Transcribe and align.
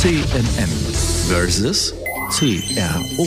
CNM 0.00 0.70
versus 1.26 1.92
CRO. 2.30 3.26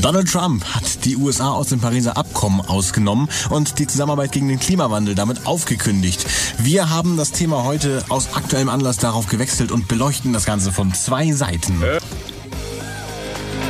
Donald 0.00 0.32
Trump 0.32 0.64
hat 0.64 1.04
die 1.04 1.14
USA 1.14 1.50
aus 1.50 1.68
dem 1.68 1.78
Pariser 1.78 2.16
Abkommen 2.16 2.62
ausgenommen 2.62 3.28
und 3.50 3.78
die 3.78 3.86
Zusammenarbeit 3.86 4.32
gegen 4.32 4.48
den 4.48 4.58
Klimawandel 4.58 5.14
damit 5.14 5.46
aufgekündigt. 5.46 6.24
Wir 6.56 6.88
haben 6.88 7.18
das 7.18 7.32
Thema 7.32 7.64
heute 7.64 8.02
aus 8.08 8.28
aktuellem 8.32 8.70
Anlass 8.70 8.96
darauf 8.96 9.26
gewechselt 9.26 9.72
und 9.72 9.88
beleuchten 9.88 10.32
das 10.32 10.46
Ganze 10.46 10.72
von 10.72 10.94
zwei 10.94 11.30
Seiten. 11.32 11.82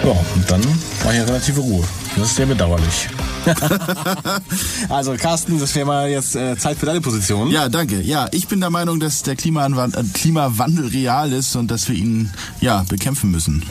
Ja, 0.05 0.11
und 0.37 0.49
dann 0.49 0.63
war 1.03 1.13
hier 1.13 1.27
relative 1.27 1.61
Ruhe. 1.63 1.85
Das 2.15 2.29
ist 2.29 2.37
sehr 2.37 2.47
bedauerlich. 2.47 3.09
also 4.89 5.15
Carsten, 5.17 5.59
das 5.59 5.75
wäre 5.75 5.87
mal 5.87 6.11
jetzt 6.11 6.37
äh, 6.37 6.57
Zeit 6.57 6.79
für 6.79 6.87
deine 6.87 7.01
Position. 7.01 7.51
Ja, 7.51 7.69
danke. 7.69 8.01
Ja, 8.01 8.29
ich 8.33 8.49
bin 8.49 8.61
der 8.61 8.71
Meinung, 8.71 9.01
dass 9.01 9.23
der 9.23 9.37
Klimawandel, 9.37 10.05
äh, 10.05 10.05
Klimawandel 10.13 10.87
real 10.87 11.33
ist 11.33 11.57
und 11.57 11.71
dass 11.71 11.89
wir 11.89 11.97
ihn 11.97 12.31
ja 12.61 12.85
bekämpfen 12.89 13.31
müssen. 13.31 13.63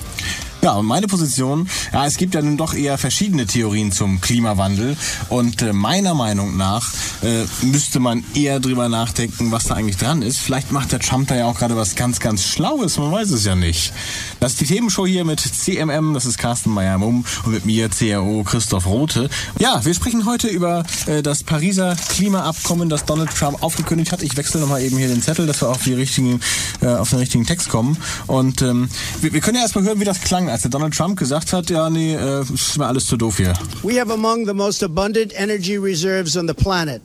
Ja, 0.66 0.72
und 0.72 0.88
meine 0.88 1.06
Position, 1.06 1.70
ja, 1.94 2.08
es 2.08 2.18
gibt 2.18 2.34
ja 2.34 2.42
nun 2.42 2.58
doch 2.58 2.74
eher 2.74 2.98
verschiedene 2.98 3.46
Theorien 3.46 3.92
zum 3.92 4.20
Klimawandel 4.20 4.98
und 5.30 5.62
äh, 5.62 5.74
meiner 5.74 6.16
Meinung 6.16 6.58
nach 6.58 6.92
äh, 7.22 7.46
müsste 7.64 8.00
man 8.00 8.24
eher 8.34 8.60
drüber 8.60 8.90
nachdenken, 8.90 9.52
was 9.52 9.66
da 9.66 9.76
eigentlich 9.76 9.98
dran 9.98 10.24
ist. 10.24 10.40
Vielleicht 10.40 10.72
macht 10.72 10.92
der 10.92 11.00
Trump 11.00 11.28
da 11.28 11.36
ja 11.36 11.46
auch 11.46 11.60
gerade 11.60 11.76
was 11.76 11.94
ganz, 11.94 12.20
ganz 12.20 12.46
Schlaues, 12.46 12.98
man 12.98 13.12
weiß 13.12 13.30
es 13.30 13.46
ja 13.46 13.54
nicht. 13.54 13.94
Das 14.40 14.54
ist 14.54 14.62
die 14.62 14.66
Themenshow 14.66 15.06
hier 15.06 15.24
mit 15.24 15.40
CMM, 15.40 16.16
das 16.16 16.26
ist 16.26 16.40
Carsten 16.40 16.72
Meyer-Mumm 16.72 17.26
und 17.44 17.52
mit 17.52 17.68
mir 17.68 17.88
CRO 17.90 18.42
Christoph 18.44 18.88
Rote. 18.88 19.30
Ja, 19.60 19.86
wir 19.86 19.94
sprechen 19.94 20.26
heute 20.26 20.48
über 20.48 20.84
äh, 21.06 21.22
das 21.22 21.44
Pariser 21.44 21.96
Klimaabkommen, 22.10 22.90
das 22.90 23.06
Donald 23.06 23.30
Trump 23.30 23.62
aufgekündigt 23.62 24.12
hat. 24.12 24.24
Ich 24.24 24.36
wechsle 24.36 24.62
nochmal 24.62 24.82
eben 24.82 24.98
hier 24.98 25.10
den 25.10 25.22
Zettel, 25.22 25.46
dass 25.46 25.62
wir 25.62 25.70
auf, 25.70 25.84
die 25.84 25.94
richtigen, 25.94 26.40
äh, 26.82 26.88
auf 26.88 27.12
den 27.12 27.20
richtigen 27.20 27.46
Text 27.46 27.70
kommen. 27.70 27.98
Und 28.26 28.64
ähm, 28.64 28.90
wir, 29.22 29.32
wir 29.32 29.42
können 29.42 29.58
ja 29.58 29.62
erstmal 29.62 29.84
hören, 29.84 30.00
wie 30.00 30.06
das 30.06 30.22
klang, 30.22 30.55
als 30.56 30.62
der 30.62 30.72
Donald 30.72 30.94
Trump 30.94 31.20
gesagt 31.20 31.52
hat, 31.52 31.70
ja, 31.70 31.90
nee, 31.90 32.16
äh, 32.16 32.42
ist 32.42 32.78
mir 32.78 32.86
alles 32.88 33.08
zu 33.08 33.18
doof 33.18 33.38
hier. 33.38 33.54
We 33.84 34.00
have 34.00 34.10
among 34.10 34.46
the 34.46 34.54
most 34.54 34.84
abundant 34.84 35.34
energy 35.38 35.78
reserves 35.78 36.38
on 36.38 36.48
the 36.48 36.54
planet, 36.54 37.02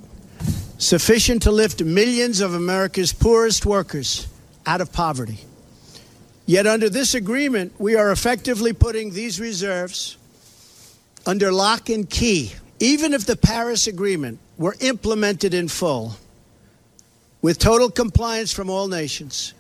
sufficient 0.79 1.43
to 1.43 1.51
lift 1.51 1.83
millions 1.83 2.41
of 2.41 2.55
America's 2.55 3.13
poorest 3.13 3.67
workers 3.67 4.29
out 4.67 4.81
of 4.81 4.93
poverty. 4.93 5.39
Yet, 6.47 6.67
under 6.67 6.89
this 6.89 7.15
agreement, 7.15 7.73
we 7.79 7.97
are 7.97 8.13
effectively 8.13 8.73
putting 8.73 9.13
these 9.13 9.41
reserves 9.41 10.17
under 11.27 11.51
lock 11.51 11.91
and 11.91 12.09
key, 12.09 12.53
even 12.79 13.13
if 13.13 13.27
the 13.27 13.37
Paris 13.37 13.89
Agreement 13.89 14.39
were 14.59 14.77
implemented 14.81 15.55
in 15.55 15.67
full, 15.67 16.15
with 17.43 17.59
total 17.59 17.91
compliance 17.91 18.53
from 18.53 18.71
all 18.71 18.87
nations. 18.87 19.55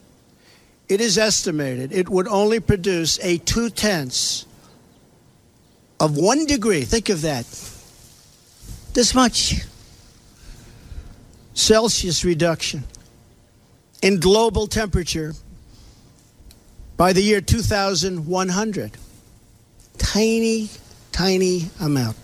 It 0.91 1.01
is 1.01 1.19
estimated 1.19 1.93
it 1.93 2.09
would 2.09 2.27
only 2.27 2.59
produce 2.59 3.21
a 3.23 3.39
two 3.39 3.71
tenths 3.71 4.45
of 6.01 6.17
one 6.17 6.47
degree. 6.47 6.83
Think 6.83 7.11
of 7.11 7.23
that. 7.23 7.47
This 8.93 9.15
much 9.15 9.63
Celsius 11.55 12.25
reduction 12.25 12.83
in 14.03 14.19
global 14.19 14.67
temperature 14.67 15.35
by 16.97 17.13
the 17.13 17.23
year 17.23 17.41
2100. 17.41 18.97
Tiny, 19.97 20.71
tiny 21.13 21.71
amount. 21.79 22.17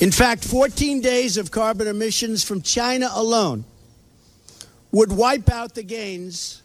In 0.00 0.10
fact, 0.10 0.42
14 0.42 1.02
days 1.02 1.36
of 1.36 1.50
carbon 1.50 1.86
emissions 1.86 2.42
from 2.42 2.62
China 2.62 3.10
alone 3.12 3.66
would 4.90 5.12
wipe 5.12 5.50
out 5.50 5.74
the 5.74 5.82
gains 5.82 6.62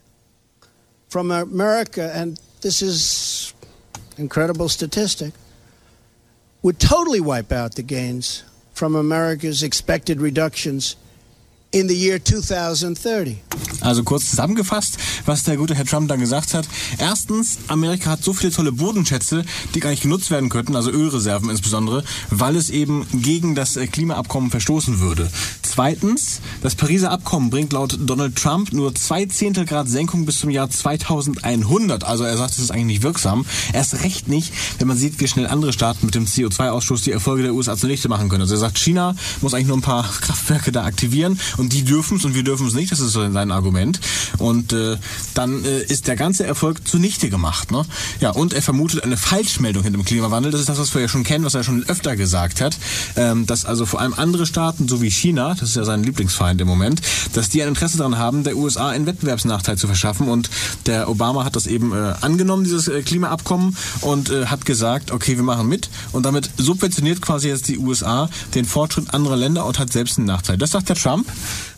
from 1.12 1.30
America, 1.30 2.10
and 2.16 2.40
this 2.62 2.82
is 2.82 3.54
incredible 4.18 4.70
statistic, 4.70 5.34
would 6.62 6.80
totally 6.80 7.20
wipe 7.20 7.52
out 7.52 7.76
the 7.76 7.82
gains 7.82 8.44
from 8.74 8.96
America's 8.96 9.62
expected 9.62 10.22
reductions 10.22 10.96
in 11.72 11.88
the 11.88 11.96
year 11.96 12.20
2030. 12.24 13.38
Also 13.80 14.04
kurz 14.04 14.30
zusammengefasst, 14.30 14.98
was 15.26 15.44
der 15.44 15.58
gute 15.58 15.74
Herr 15.74 15.86
Trump 15.86 16.08
dann 16.08 16.20
gesagt 16.20 16.54
hat. 16.54 16.68
Erstens, 16.98 17.58
Amerika 17.68 18.12
hat 18.12 18.24
so 18.24 18.34
viele 18.34 18.52
tolle 18.52 18.72
Bodenschätze, 18.72 19.44
die 19.74 19.80
gar 19.80 19.90
nicht 19.90 20.04
genutzt 20.04 20.30
werden 20.30 20.50
könnten, 20.50 20.76
also 20.76 20.92
Ölreserven 20.92 21.50
insbesondere, 21.50 22.04
weil 22.30 22.56
es 22.56 22.70
eben 22.70 23.08
gegen 23.14 23.56
das 23.56 23.78
äh, 23.78 23.88
Klimaabkommen 23.88 24.52
verstoßen 24.52 25.00
würde. 25.00 25.30
Zweitens, 25.62 26.42
das 26.62 26.76
Pariser 26.76 27.12
Abkommen 27.12 27.50
bringt 27.50 27.74
laut 27.74 27.98
Donald 28.02 28.36
Trump 28.36 28.74
nur 28.74 28.94
zwei 28.94 29.26
Zehntel 29.26 29.66
Grad 29.66 29.88
Senkung 29.90 30.26
bis 30.26 30.40
zum 30.40 30.50
Jahr 30.50 30.70
2100. 30.70 32.04
Also 32.04 32.24
er 32.24 32.38
sagt, 32.38 32.54
es 32.54 32.60
ist 32.60 32.72
eigentlich 32.72 32.86
nicht 32.86 33.04
wirksam. 33.04 33.46
Erst 33.74 34.04
recht 34.04 34.28
nicht, 34.28 34.54
wenn 34.80 34.88
man 34.88 34.98
sieht, 34.98 35.20
wie 35.20 35.28
schnell 35.28 35.48
andere 35.48 35.74
Staaten 35.74 36.06
mit 36.06 36.16
dem 36.16 36.26
CO2-Ausstoß 36.26 37.04
die 37.04 37.12
Erfolge 37.12 37.44
der 37.44 37.54
USA 37.54 37.78
zunichte 37.78 38.10
machen 38.10 38.30
können. 38.30 38.42
Also 38.42 38.56
er 38.56 38.60
sagt, 38.60 38.78
China 38.78 39.16
muss 39.42 39.54
eigentlich 39.54 39.68
nur 39.68 39.78
ein 39.78 39.82
paar 39.82 40.04
Kraftwerke 40.22 40.72
da 40.72 40.84
aktivieren 40.84 41.40
und 41.62 41.74
die 41.74 41.84
dürfen 41.84 42.18
es 42.18 42.26
und 42.26 42.34
wir 42.34 42.44
dürfen 42.44 42.66
es 42.66 42.74
nicht. 42.74 42.92
Das 42.92 43.00
ist 43.00 43.12
so 43.12 43.32
sein 43.32 43.52
Argument. 43.52 44.00
Und 44.40 44.74
äh, 44.74 44.98
dann 45.36 45.64
äh, 45.64 45.84
ist 45.84 46.08
der 46.08 46.16
ganze 46.16 46.44
Erfolg 46.44 46.88
zunichte 46.88 47.30
gemacht. 47.30 47.70
Ne? 47.70 47.86
Ja, 48.20 48.32
und 48.32 48.54
er 48.54 48.64
vermutet 48.64 49.04
eine 49.04 49.16
Falschmeldung 49.16 49.84
hinter 49.84 50.00
dem 50.00 50.04
Klimawandel. 50.06 50.52
Das 50.52 50.60
ist 50.60 50.70
das, 50.70 50.80
was 50.80 50.92
wir 50.96 51.02
ja 51.02 51.08
schon 51.08 51.24
kennen, 51.24 51.46
was 51.46 51.54
er 51.54 51.64
schon 51.64 51.88
öfter 51.88 52.16
gesagt 52.16 52.62
hat. 52.62 52.80
Ähm, 53.16 53.46
dass 53.46 53.66
also 53.66 53.86
vor 53.86 54.02
allem 54.02 54.16
andere 54.16 54.48
Staaten, 54.48 54.88
so 54.88 55.04
wie 55.04 55.12
China, 55.12 55.54
das 55.54 55.70
ist 55.70 55.76
ja 55.76 55.84
sein 55.84 56.04
Lieblingsfeind 56.04 56.60
im 56.62 56.68
Moment, 56.68 57.02
dass 57.34 57.50
die 57.50 57.62
ein 57.62 57.68
Interesse 57.68 57.98
daran 57.98 58.18
haben, 58.18 58.44
der 58.44 58.58
USA 58.58 58.90
einen 58.90 59.06
Wettbewerbsnachteil 59.06 59.78
zu 59.78 59.86
verschaffen. 59.86 60.30
Und 60.30 60.50
der 60.88 61.10
Obama 61.10 61.46
hat 61.46 61.56
das 61.56 61.68
eben 61.68 61.94
äh, 61.94 62.16
angenommen, 62.22 62.64
dieses 62.64 62.88
äh, 62.88 63.04
Klimaabkommen, 63.04 63.78
und 64.02 64.32
äh, 64.32 64.48
hat 64.48 64.66
gesagt, 64.66 65.12
okay, 65.12 65.36
wir 65.36 65.44
machen 65.44 65.68
mit. 65.68 65.92
Und 66.12 66.26
damit 66.26 66.50
subventioniert 66.58 67.22
quasi 67.22 67.50
jetzt 67.50 67.68
die 67.68 67.78
USA 67.78 68.30
den 68.56 68.66
Fortschritt 68.66 69.14
anderer 69.14 69.38
Länder 69.38 69.68
und 69.68 69.78
hat 69.78 69.94
selbst 69.94 70.18
einen 70.18 70.26
Nachteil. 70.26 70.58
Das 70.58 70.72
sagt 70.72 70.90
der 70.90 70.96
Trump. 70.96 71.28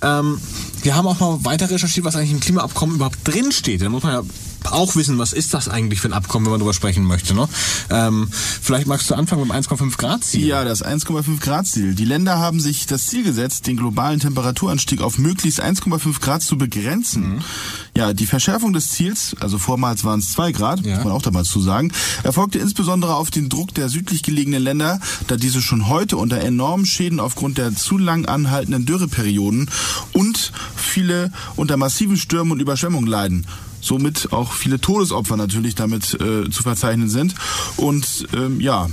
Ähm, 0.02 0.40
wir 0.84 0.96
haben 0.96 1.08
auch 1.08 1.20
mal 1.20 1.44
weiter 1.46 1.70
recherchiert, 1.70 2.06
was 2.06 2.16
eigentlich 2.16 2.32
im 2.32 2.40
Klimaabkommen 2.40 2.96
überhaupt 2.96 3.20
drinsteht. 3.24 3.82
Da 3.82 3.90
muss 3.90 4.04
man 4.04 4.14
ja 4.14 4.24
auch 4.72 4.96
wissen, 4.96 5.18
was 5.18 5.34
ist 5.34 5.54
das 5.54 5.68
eigentlich 5.68 6.00
für 6.00 6.10
ein 6.10 6.14
Abkommen, 6.14 6.46
wenn 6.46 6.52
man 6.52 6.60
darüber 6.60 6.74
sprechen 6.74 7.04
möchte. 7.04 7.34
Ne? 7.34 7.48
Ähm, 7.90 8.30
vielleicht 8.32 8.88
magst 8.88 9.10
du 9.10 9.16
anfangen 9.16 9.48
mit 9.48 9.52
dem 9.52 9.64
1,5 9.64 9.98
Grad 9.98 10.24
Ziel. 10.24 10.48
Ja, 10.48 10.64
das 10.64 10.84
1,5 10.84 11.40
Grad 11.40 11.68
Ziel. 11.68 11.96
Die 11.96 12.06
Länder 12.06 12.40
haben 12.40 12.60
sich 12.60 12.86
das 12.86 13.08
Ziel 13.08 13.24
gesetzt, 13.24 13.68
den 13.68 13.78
globalen 13.78 14.20
Temperaturanstieg 14.20 15.02
auf 15.02 15.18
möglichst 15.18 15.62
1,5 15.62 16.20
Grad 16.22 16.42
zu 16.42 16.58
begrenzen. 16.58 17.36
Mhm. 17.36 17.42
Ja, 17.96 18.14
die 18.14 18.26
Verschärfung 18.26 18.74
des 18.74 18.90
Ziels, 18.90 19.36
also 19.40 19.58
vormals 19.58 20.04
waren 20.04 20.20
es 20.20 20.32
2 20.32 20.52
Grad, 20.52 20.86
ja. 20.86 20.96
muss 20.96 21.04
man 21.04 21.14
auch 21.14 21.22
damals 21.22 21.50
zu 21.50 21.62
sagen, 21.62 21.92
erfolgte 22.24 22.60
insbesondere 22.60 23.16
auf 23.16 23.32
den 23.32 23.50
Druck 23.50 23.74
der 23.74 23.90
südlich 23.90 24.24
gelegenen 24.24 24.64
Länder, 24.64 25.00
da 25.28 25.36
diese 25.36 25.62
schon 25.62 25.88
heute 25.88 26.18
unter 26.18 26.40
enormen 26.40 26.86
Schäden 26.86 27.20
aufgrund 27.20 27.58
der 27.58 27.76
zu 27.76 27.98
lang 27.98 28.26
anhaltenden 28.26 28.86
Dürreperioden 28.86 29.70
und 30.14 30.52
viele 30.76 31.32
unter 31.56 31.78
massiven 31.78 32.18
Stürmen 32.18 32.52
und 32.52 32.60
Überschwemmungen 32.60 33.10
leiden 33.10 33.46
somit 33.84 34.32
auch 34.32 34.54
viele 34.54 34.80
Todesopfer 34.80 35.38
natürlich 35.38 35.76
damit 35.76 36.14
äh, 36.14 36.50
zu 36.50 36.64
verzeichnen 36.64 37.10
sind. 37.10 37.36
Und 37.78 38.28
ähm, 38.34 38.62
ja, 38.62 38.90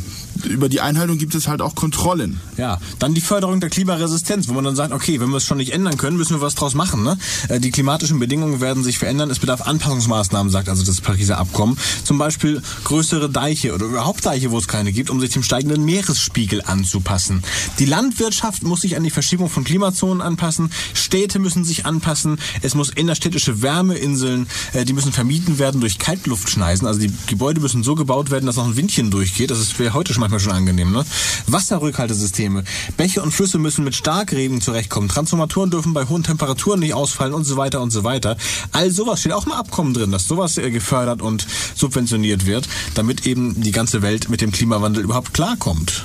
über 0.47 0.69
die 0.69 0.81
Einhaltung 0.81 1.19
gibt 1.19 1.35
es 1.35 1.49
halt 1.49 1.63
auch 1.63 1.75
Kontrollen. 1.75 2.41
Ja, 2.57 2.81
dann 2.99 3.15
die 3.15 3.21
Förderung 3.21 3.61
der 3.61 3.71
Klimaresistenz, 3.71 4.49
wo 4.49 4.55
man 4.55 4.65
dann 4.65 4.77
sagt, 4.77 4.93
okay, 4.93 5.21
wenn 5.21 5.31
wir 5.31 5.37
es 5.37 5.45
schon 5.45 5.59
nicht 5.59 5.73
ändern 5.73 5.97
können, 5.97 6.17
müssen 6.17 6.37
wir 6.37 6.41
was 6.41 6.55
draus 6.55 6.75
machen. 6.75 7.03
Ne? 7.03 7.19
Äh, 7.49 7.61
die 7.61 7.71
klimatischen 7.71 8.19
Bedingungen 8.19 8.61
werden 8.61 8.83
sich 8.85 8.99
verändern, 8.99 9.31
es 9.31 9.39
bedarf 9.39 9.63
Anpassungsmaßnahmen, 9.63 10.51
sagt 10.51 10.69
also 10.69 10.85
das 10.85 11.01
Pariser 11.01 11.39
Abkommen. 11.39 11.77
Zum 12.05 12.19
Beispiel 12.19 12.63
größere 12.85 13.31
Deiche 13.31 13.75
oder 13.75 13.87
überhaupt 13.87 14.25
Deiche, 14.27 14.51
wo 14.51 14.59
es 14.59 14.69
keine 14.69 14.93
gibt, 14.93 15.11
um 15.11 15.21
sich 15.21 15.31
dem 15.31 15.43
steigenden 15.43 15.85
Meeresspiegel 15.85 16.63
anzupassen. 16.65 17.43
Die 17.79 17.87
Landwirtschaft 17.87 18.63
muss 18.63 18.83
sich 18.83 18.97
an 18.97 19.05
die 19.05 19.11
Verschiebung 19.11 19.49
von 19.49 19.65
Klimazonen 19.65 20.21
anpassen, 20.23 20.71
Städte 20.95 21.39
müssen 21.39 21.65
sich 21.65 21.87
anpassen, 21.87 22.39
es 22.63 22.75
muss 22.75 22.91
innerstädtische 22.91 23.63
Wärmeinseln, 23.63 24.47
äh, 24.73 24.85
die 24.85 24.93
müssen 24.93 25.13
vermieden 25.13 25.59
werden 25.59 25.81
durch 25.81 25.99
Kaltluftschneisen, 25.99 26.87
also 26.87 27.01
die 27.01 27.13
Gebäude 27.27 27.61
müssen 27.61 27.83
so 27.83 27.95
gebaut 27.95 28.31
werden, 28.31 28.47
dass 28.47 28.57
noch 28.57 28.67
ein 28.67 28.77
Windchen 28.77 29.11
durchgeht, 29.11 29.51
das 29.51 29.79
wäre 29.79 29.95
heute 29.95 30.13
schon 30.13 30.21
mal 30.21 30.30
manchmal 30.31 30.41
schon 30.41 30.53
angenehm. 30.53 30.93
Ne? 30.93 31.05
Wasserrückhaltesysteme. 31.47 32.65
Bäche 32.97 33.23
und 33.23 33.33
Flüsse 33.33 33.59
müssen 33.59 33.85
mit 33.85 33.95
Starkregen 33.95 34.61
zurechtkommen. 34.61 35.09
Transformatoren 35.09 35.71
dürfen 35.71 35.93
bei 35.93 36.05
hohen 36.05 36.23
Temperaturen 36.23 36.81
nicht 36.81 36.95
ausfallen 36.95 37.35
und 37.35 37.45
so 37.45 37.57
weiter 37.57 37.81
und 37.81 37.91
so 37.91 38.05
weiter. 38.05 38.37
All 38.73 38.91
sowas 38.91 39.21
steht 39.21 39.33
auch 39.33 39.47
im 39.47 39.53
Abkommen 39.53 39.95
drin, 39.95 40.13
dass 40.13 40.27
sowas 40.27 40.59
äh, 40.59 40.71
gefördert 40.71 41.23
und 41.23 41.47
subventioniert 41.75 42.47
wird, 42.47 42.69
damit 42.95 43.27
eben 43.27 43.61
die 43.61 43.73
ganze 43.73 44.03
Welt 44.03 44.29
mit 44.29 44.41
dem 44.41 44.53
Klimawandel 44.53 45.03
überhaupt 45.03 45.35
klarkommt. 45.35 46.05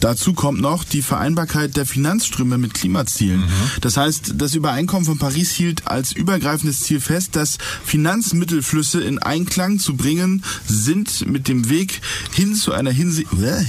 Dazu 0.00 0.32
kommt 0.32 0.60
noch 0.60 0.84
die 0.84 1.02
Vereinbarkeit 1.02 1.76
der 1.76 1.86
Finanzströme 1.86 2.58
mit 2.58 2.74
Klimazielen. 2.74 3.40
Mhm. 3.40 3.52
Das 3.80 3.96
heißt, 3.96 4.34
das 4.36 4.54
Übereinkommen 4.54 5.04
von 5.04 5.18
Paris 5.18 5.50
hielt 5.50 5.86
als 5.86 6.12
übergreifendes 6.12 6.80
Ziel 6.80 7.00
fest, 7.00 7.36
dass 7.36 7.58
Finanzmittelflüsse 7.84 9.00
in 9.00 9.18
Einklang 9.18 9.78
zu 9.78 9.96
bringen 9.96 10.44
sind 10.66 11.26
mit 11.26 11.48
dem 11.48 11.68
Weg 11.68 12.00
hin 12.32 12.54
zu 12.54 12.72
einer 12.72 12.90
Hinsi 12.90 13.26
äh, 13.40 13.64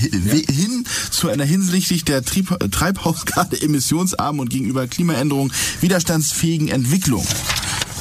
hin 0.52 0.86
zu 1.12 1.30
einer 1.30 1.46
hinsichtlich 1.46 2.06
der 2.06 2.24
Trieb 2.24 2.56
Treibhausgase 2.72 3.62
emissionsarmen 3.62 4.42
und 4.42 4.50
gegenüber 4.50 4.88
Klimaänderungen 4.88 5.54
widerstandsfähigen 5.82 6.68
Entwicklung. 6.68 7.26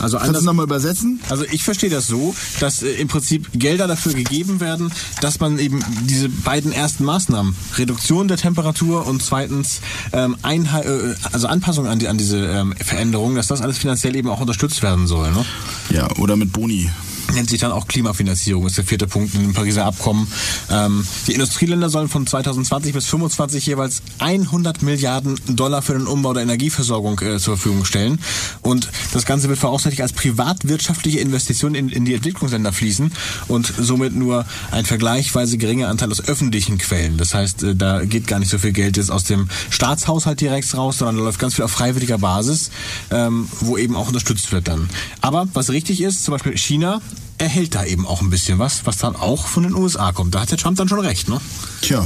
Also 0.00 0.18
Kannst 0.18 0.40
du 0.40 0.44
nochmal 0.44 0.64
übersetzen? 0.64 1.20
Also 1.28 1.44
ich 1.50 1.62
verstehe 1.64 1.90
das 1.90 2.06
so, 2.06 2.34
dass 2.60 2.82
äh, 2.82 2.90
im 2.92 3.08
Prinzip 3.08 3.48
Gelder 3.52 3.86
dafür 3.86 4.14
gegeben 4.14 4.60
werden, 4.60 4.92
dass 5.20 5.40
man 5.40 5.58
eben 5.58 5.84
diese 6.02 6.28
beiden 6.28 6.72
ersten 6.72 7.04
Maßnahmen, 7.04 7.56
Reduktion 7.76 8.28
der 8.28 8.36
Temperatur 8.36 9.06
und 9.06 9.22
zweitens 9.22 9.80
ähm, 10.12 10.36
Einheit, 10.42 10.86
äh, 10.86 11.14
also 11.32 11.46
Anpassung 11.46 11.86
an, 11.86 11.98
die, 11.98 12.08
an 12.08 12.18
diese 12.18 12.38
ähm, 12.38 12.74
Veränderungen, 12.76 13.36
dass 13.36 13.48
das 13.48 13.60
alles 13.60 13.78
finanziell 13.78 14.16
eben 14.16 14.28
auch 14.28 14.40
unterstützt 14.40 14.82
werden 14.82 15.06
soll. 15.06 15.30
Ne? 15.32 15.44
Ja, 15.90 16.08
oder 16.18 16.36
mit 16.36 16.52
Boni 16.52 16.90
nennt 17.34 17.50
sich 17.50 17.60
dann 17.60 17.72
auch 17.72 17.88
Klimafinanzierung, 17.88 18.66
ist 18.66 18.76
der 18.76 18.84
vierte 18.84 19.06
Punkt 19.06 19.34
in 19.34 19.42
dem 19.42 19.52
Pariser 19.52 19.84
Abkommen. 19.84 20.26
Ähm, 20.70 21.06
die 21.26 21.32
Industrieländer 21.32 21.90
sollen 21.90 22.08
von 22.08 22.26
2020 22.26 22.92
bis 22.92 23.04
2025 23.06 23.66
jeweils 23.66 24.02
100 24.18 24.82
Milliarden 24.82 25.38
Dollar 25.46 25.82
für 25.82 25.92
den 25.94 26.06
Umbau 26.06 26.32
der 26.32 26.42
Energieversorgung 26.42 27.20
äh, 27.20 27.38
zur 27.38 27.56
Verfügung 27.56 27.84
stellen. 27.84 28.20
Und 28.62 28.88
das 29.12 29.26
Ganze 29.26 29.48
wird 29.48 29.58
voraussichtlich 29.58 30.02
als 30.02 30.12
privatwirtschaftliche 30.12 31.20
Investition 31.20 31.74
in, 31.74 31.88
in 31.88 32.04
die 32.04 32.14
Entwicklungsländer 32.14 32.72
fließen 32.72 33.12
und 33.48 33.72
somit 33.78 34.14
nur 34.14 34.44
ein 34.70 34.84
vergleichsweise 34.84 35.58
geringer 35.58 35.88
Anteil 35.88 36.10
aus 36.10 36.26
öffentlichen 36.26 36.78
Quellen. 36.78 37.16
Das 37.18 37.34
heißt, 37.34 37.62
äh, 37.62 37.76
da 37.76 38.04
geht 38.04 38.26
gar 38.26 38.38
nicht 38.38 38.50
so 38.50 38.58
viel 38.58 38.72
Geld 38.72 38.96
jetzt 38.96 39.10
aus 39.10 39.24
dem 39.24 39.48
Staatshaushalt 39.70 40.40
direkt 40.40 40.74
raus, 40.76 40.98
sondern 40.98 41.16
da 41.16 41.22
läuft 41.24 41.38
ganz 41.38 41.54
viel 41.54 41.64
auf 41.64 41.70
freiwilliger 41.70 42.18
Basis, 42.18 42.70
ähm, 43.10 43.48
wo 43.60 43.76
eben 43.76 43.96
auch 43.96 44.08
unterstützt 44.08 44.52
wird 44.52 44.68
dann. 44.68 44.88
Aber 45.20 45.48
was 45.54 45.70
richtig 45.70 46.00
ist, 46.00 46.24
zum 46.24 46.32
Beispiel 46.32 46.56
China 46.56 47.00
erhält 47.38 47.74
da 47.74 47.84
eben 47.84 48.06
auch 48.06 48.20
ein 48.20 48.30
bisschen 48.30 48.58
was, 48.58 48.84
was 48.84 48.98
dann 48.98 49.16
auch 49.16 49.46
von 49.46 49.62
den 49.62 49.74
USA 49.74 50.12
kommt. 50.12 50.34
Da 50.34 50.40
hat 50.40 50.50
der 50.50 50.58
Trump 50.58 50.76
dann 50.76 50.88
schon 50.88 51.00
recht, 51.00 51.28
ne? 51.28 51.40
Tja, 51.80 52.04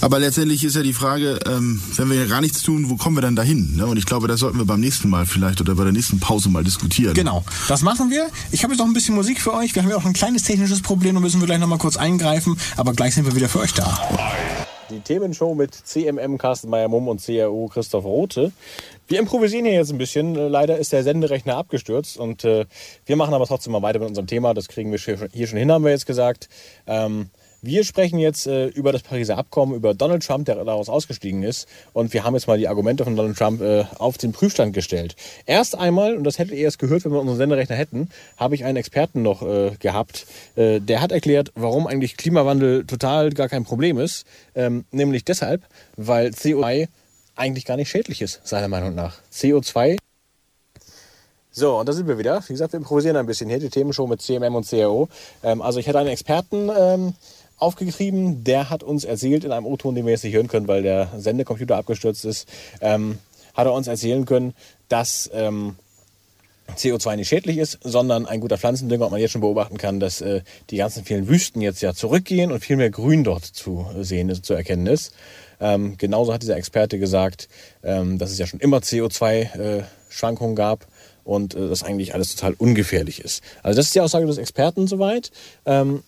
aber 0.00 0.18
letztendlich 0.18 0.64
ist 0.64 0.76
ja 0.76 0.82
die 0.82 0.92
Frage, 0.92 1.40
ähm, 1.46 1.82
wenn 1.96 2.08
wir 2.10 2.16
ja 2.16 2.26
gar 2.26 2.40
nichts 2.40 2.62
tun, 2.62 2.88
wo 2.88 2.96
kommen 2.96 3.16
wir 3.16 3.22
dann 3.22 3.36
dahin? 3.36 3.76
Ne? 3.76 3.86
Und 3.86 3.96
ich 3.96 4.06
glaube, 4.06 4.28
das 4.28 4.40
sollten 4.40 4.58
wir 4.58 4.64
beim 4.64 4.80
nächsten 4.80 5.10
Mal 5.10 5.26
vielleicht 5.26 5.60
oder 5.60 5.74
bei 5.74 5.84
der 5.84 5.92
nächsten 5.92 6.20
Pause 6.20 6.48
mal 6.48 6.62
diskutieren. 6.64 7.14
Genau, 7.14 7.44
das 7.68 7.82
machen 7.82 8.10
wir. 8.10 8.28
Ich 8.52 8.62
habe 8.62 8.72
jetzt 8.72 8.78
noch 8.78 8.86
ein 8.86 8.94
bisschen 8.94 9.14
Musik 9.14 9.40
für 9.40 9.52
euch. 9.52 9.74
Wir 9.74 9.82
haben 9.82 9.90
ja 9.90 9.96
auch 9.96 10.04
ein 10.04 10.12
kleines 10.12 10.44
technisches 10.44 10.80
Problem, 10.80 11.14
da 11.14 11.20
müssen 11.20 11.40
wir 11.40 11.46
gleich 11.46 11.58
nochmal 11.58 11.78
kurz 11.78 11.96
eingreifen. 11.96 12.56
Aber 12.76 12.92
gleich 12.92 13.14
sind 13.14 13.26
wir 13.26 13.34
wieder 13.34 13.48
für 13.48 13.60
euch 13.60 13.74
da. 13.74 13.98
Die 14.90 15.00
Themenshow 15.00 15.54
mit 15.54 15.74
CMM 15.74 16.36
Carsten 16.36 16.68
Meyer-Mumm 16.68 17.08
und 17.08 17.24
CRU 17.24 17.68
Christoph 17.68 18.04
Rote. 18.04 18.52
Wir 19.08 19.18
improvisieren 19.18 19.64
hier 19.64 19.74
jetzt 19.74 19.90
ein 19.90 19.98
bisschen. 19.98 20.34
Leider 20.34 20.78
ist 20.78 20.92
der 20.92 21.02
Senderechner 21.02 21.56
abgestürzt 21.56 22.16
und 22.16 22.44
äh, 22.44 22.66
wir 23.06 23.16
machen 23.16 23.34
aber 23.34 23.46
trotzdem 23.46 23.72
mal 23.72 23.82
weiter 23.82 23.98
mit 23.98 24.08
unserem 24.08 24.26
Thema. 24.26 24.54
Das 24.54 24.68
kriegen 24.68 24.90
wir 24.92 24.98
hier 24.98 25.46
schon 25.46 25.58
hin, 25.58 25.70
haben 25.70 25.84
wir 25.84 25.90
jetzt 25.90 26.06
gesagt. 26.06 26.48
Ähm, 26.86 27.30
wir 27.64 27.84
sprechen 27.84 28.18
jetzt 28.18 28.48
äh, 28.48 28.66
über 28.66 28.90
das 28.90 29.02
Pariser 29.02 29.38
Abkommen, 29.38 29.76
über 29.76 29.94
Donald 29.94 30.26
Trump, 30.26 30.46
der 30.46 30.56
daraus 30.56 30.88
ausgestiegen 30.88 31.44
ist. 31.44 31.68
Und 31.92 32.12
wir 32.12 32.24
haben 32.24 32.34
jetzt 32.34 32.48
mal 32.48 32.58
die 32.58 32.66
Argumente 32.66 33.04
von 33.04 33.14
Donald 33.14 33.38
Trump 33.38 33.60
äh, 33.60 33.84
auf 33.98 34.18
den 34.18 34.32
Prüfstand 34.32 34.74
gestellt. 34.74 35.14
Erst 35.46 35.78
einmal, 35.78 36.16
und 36.16 36.24
das 36.24 36.40
hättet 36.40 36.54
ihr 36.54 36.64
erst 36.64 36.80
gehört, 36.80 37.04
wenn 37.04 37.12
wir 37.12 37.20
unseren 37.20 37.36
Senderechner 37.36 37.76
hätten, 37.76 38.08
habe 38.36 38.56
ich 38.56 38.64
einen 38.64 38.78
Experten 38.78 39.22
noch 39.22 39.42
äh, 39.42 39.70
gehabt. 39.78 40.26
Äh, 40.56 40.80
der 40.80 41.00
hat 41.00 41.12
erklärt, 41.12 41.52
warum 41.54 41.86
eigentlich 41.86 42.16
Klimawandel 42.16 42.84
total 42.84 43.30
gar 43.30 43.48
kein 43.48 43.62
Problem 43.62 43.96
ist. 43.96 44.26
Ähm, 44.56 44.84
nämlich 44.90 45.24
deshalb, 45.24 45.62
weil 45.96 46.30
CO2 46.30 46.88
eigentlich 47.36 47.64
gar 47.64 47.76
nicht 47.76 47.90
schädlich 47.90 48.22
ist, 48.22 48.40
seiner 48.46 48.68
Meinung 48.68 48.94
nach. 48.94 49.18
CO2 49.32 49.96
so, 51.54 51.78
und 51.78 51.86
da 51.86 51.92
sind 51.92 52.08
wir 52.08 52.16
wieder. 52.16 52.42
Wie 52.46 52.54
gesagt, 52.54 52.72
wir 52.72 52.78
improvisieren 52.78 53.18
ein 53.18 53.26
bisschen 53.26 53.50
hier, 53.50 53.58
die 53.58 53.68
Themenshow 53.68 54.06
mit 54.06 54.22
CMM 54.22 54.54
und 54.54 54.66
CRO. 54.66 55.10
Ähm, 55.42 55.60
also 55.60 55.80
ich 55.80 55.86
hatte 55.86 55.98
einen 55.98 56.08
Experten 56.08 56.70
ähm, 56.74 57.12
aufgetrieben, 57.58 58.42
der 58.42 58.70
hat 58.70 58.82
uns 58.82 59.04
erzählt 59.04 59.44
in 59.44 59.52
einem 59.52 59.66
O-Ton, 59.66 59.94
den 59.94 60.06
wir 60.06 60.12
jetzt 60.12 60.24
nicht 60.24 60.34
hören 60.34 60.48
können, 60.48 60.66
weil 60.66 60.82
der 60.82 61.10
Sendecomputer 61.18 61.76
abgestürzt 61.76 62.24
ist, 62.24 62.48
ähm, 62.80 63.18
hat 63.52 63.66
er 63.66 63.74
uns 63.74 63.86
erzählen 63.86 64.24
können, 64.24 64.54
dass 64.88 65.30
ähm, 65.34 65.76
CO2 66.74 67.16
nicht 67.16 67.28
schädlich 67.28 67.58
ist, 67.58 67.78
sondern 67.82 68.24
ein 68.24 68.40
guter 68.40 68.56
Pflanzendünger 68.56 69.04
und 69.04 69.10
man 69.10 69.20
jetzt 69.20 69.32
schon 69.32 69.42
beobachten 69.42 69.76
kann, 69.76 70.00
dass 70.00 70.22
äh, 70.22 70.40
die 70.70 70.78
ganzen 70.78 71.04
vielen 71.04 71.28
Wüsten 71.28 71.60
jetzt 71.60 71.82
ja 71.82 71.92
zurückgehen 71.92 72.50
und 72.50 72.60
viel 72.60 72.76
mehr 72.76 72.90
Grün 72.90 73.24
dort 73.24 73.44
zu 73.44 73.86
sehen 74.00 74.30
ist, 74.30 74.46
zu 74.46 74.54
erkennen 74.54 74.86
ist. 74.86 75.12
Ähm, 75.62 75.96
genauso 75.96 76.34
hat 76.34 76.42
dieser 76.42 76.56
Experte 76.56 76.98
gesagt, 76.98 77.48
ähm, 77.84 78.18
dass 78.18 78.32
es 78.32 78.38
ja 78.38 78.46
schon 78.46 78.60
immer 78.60 78.78
CO2-Schwankungen 78.78 80.54
äh, 80.54 80.56
gab 80.56 80.86
und 81.24 81.54
äh, 81.54 81.68
das 81.68 81.84
eigentlich 81.84 82.14
alles 82.14 82.34
total 82.34 82.54
ungefährlich 82.54 83.20
ist. 83.20 83.44
Also 83.62 83.76
das 83.76 83.86
ist 83.86 83.94
die 83.94 84.00
Aussage 84.00 84.26
des 84.26 84.38
Experten 84.38 84.88
soweit. 84.88 85.30
Ähm, 85.64 86.02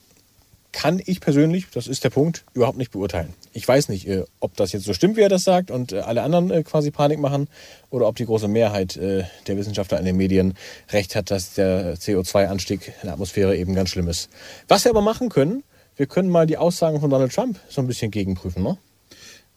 kann 0.73 1.01
ich 1.07 1.21
persönlich, 1.21 1.67
das 1.73 1.87
ist 1.87 2.03
der 2.03 2.11
Punkt, 2.11 2.45
überhaupt 2.53 2.79
nicht 2.79 2.91
beurteilen. 2.91 3.33
Ich 3.53 3.67
weiß 3.67 3.89
nicht, 3.91 4.09
äh, 4.09 4.25
ob 4.41 4.57
das 4.57 4.73
jetzt 4.73 4.85
so 4.85 4.93
stimmt, 4.93 5.17
wie 5.17 5.21
er 5.21 5.29
das 5.29 5.45
sagt 5.45 5.71
und 5.71 5.93
äh, 5.93 6.01
alle 6.01 6.23
anderen 6.23 6.51
äh, 6.51 6.65
quasi 6.65 6.91
Panik 6.91 7.21
machen 7.21 7.47
oder 7.91 8.09
ob 8.09 8.17
die 8.17 8.27
große 8.27 8.49
Mehrheit 8.49 8.97
äh, 8.97 9.23
der 9.47 9.57
Wissenschaftler 9.57 10.01
in 10.01 10.05
den 10.05 10.17
Medien 10.17 10.55
recht 10.91 11.15
hat, 11.15 11.31
dass 11.31 11.55
der 11.55 11.97
CO2-Anstieg 11.97 12.89
in 12.89 13.05
der 13.05 13.13
Atmosphäre 13.13 13.57
eben 13.57 13.73
ganz 13.77 13.91
schlimm 13.91 14.09
ist. 14.09 14.31
Was 14.67 14.85
wir 14.85 14.91
aber 14.91 15.01
machen 15.01 15.29
können, 15.29 15.63
wir 15.95 16.07
können 16.07 16.29
mal 16.29 16.47
die 16.47 16.59
Aussagen 16.59 17.01
von 17.01 17.09
Donald 17.09 17.33
Trump 17.33 17.61
so 17.69 17.81
ein 17.81 17.87
bisschen 17.87 18.11
gegenprüfen. 18.11 18.65
Ne? 18.65 18.77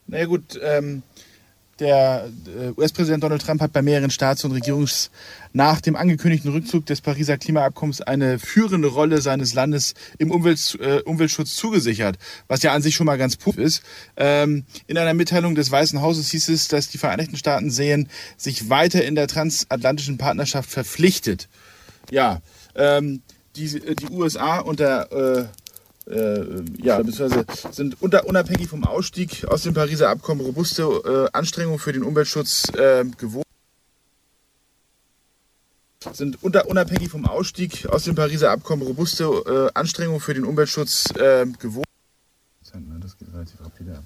Naja 0.08 0.24
gut, 0.24 0.58
ähm, 0.62 1.02
der 1.78 2.28
äh, 2.46 2.80
US-Präsident 2.80 3.22
Donald 3.22 3.42
Trump 3.42 3.60
hat 3.60 3.72
bei 3.72 3.82
mehreren 3.82 4.10
Staats- 4.10 4.44
und 4.44 4.52
Regierungs 4.52 5.10
nach 5.52 5.80
dem 5.80 5.94
angekündigten 5.94 6.50
Rückzug 6.50 6.86
des 6.86 7.00
Pariser 7.00 7.38
Klimaabkommens 7.38 8.00
eine 8.00 8.38
führende 8.38 8.88
Rolle 8.88 9.20
seines 9.20 9.54
Landes 9.54 9.94
im 10.18 10.30
Umwelt, 10.30 10.76
äh, 10.80 11.02
Umweltschutz 11.02 11.54
zugesichert, 11.54 12.18
was 12.48 12.62
ja 12.62 12.72
an 12.72 12.82
sich 12.82 12.96
schon 12.96 13.06
mal 13.06 13.18
ganz 13.18 13.36
puff 13.36 13.58
ist. 13.58 13.82
Ähm, 14.16 14.64
in 14.86 14.98
einer 14.98 15.14
Mitteilung 15.14 15.54
des 15.54 15.70
Weißen 15.70 16.00
Hauses 16.00 16.30
hieß 16.30 16.48
es, 16.48 16.68
dass 16.68 16.88
die 16.88 16.98
Vereinigten 16.98 17.36
Staaten 17.36 17.70
sehen, 17.70 18.08
sich 18.36 18.68
weiter 18.70 19.04
in 19.04 19.14
der 19.14 19.28
transatlantischen 19.28 20.18
Partnerschaft 20.18 20.70
verpflichtet. 20.70 21.48
Ja, 22.10 22.40
ähm, 22.74 23.22
die, 23.56 23.94
die 23.94 24.08
USA 24.10 24.58
unter 24.58 25.12
äh, 25.12 25.46
äh, 26.10 26.62
ja, 26.82 27.00
beziehungsweise 27.02 27.44
sind 27.70 28.00
unter, 28.00 28.26
unabhängig 28.26 28.68
vom 28.68 28.84
Ausstieg 28.84 29.44
aus 29.46 29.62
dem 29.62 29.74
Pariser 29.74 30.10
Abkommen 30.10 30.40
robuste 30.40 30.82
äh, 30.82 31.36
Anstrengungen 31.36 31.78
für 31.78 31.92
den 31.92 32.02
Umweltschutz 32.02 32.70
äh, 32.74 33.04
gewohnt 33.16 33.44
sind 36.12 36.42
unter, 36.42 36.66
unabhängig 36.68 37.10
vom 37.10 37.26
Ausstieg 37.26 37.86
aus 37.86 38.04
dem 38.04 38.14
Pariser 38.14 38.50
Abkommen 38.50 38.82
robuste 38.82 39.24
äh, 39.24 39.78
Anstrengungen 39.78 40.20
für 40.20 40.34
den 40.34 40.44
Umweltschutz 40.44 41.10
äh, 41.16 41.46
gewohnt. 41.58 41.84
Das 43.00 43.18
geht 43.18 43.32
relativ 43.32 43.60
rapide 43.60 43.96
ab. 43.96 44.04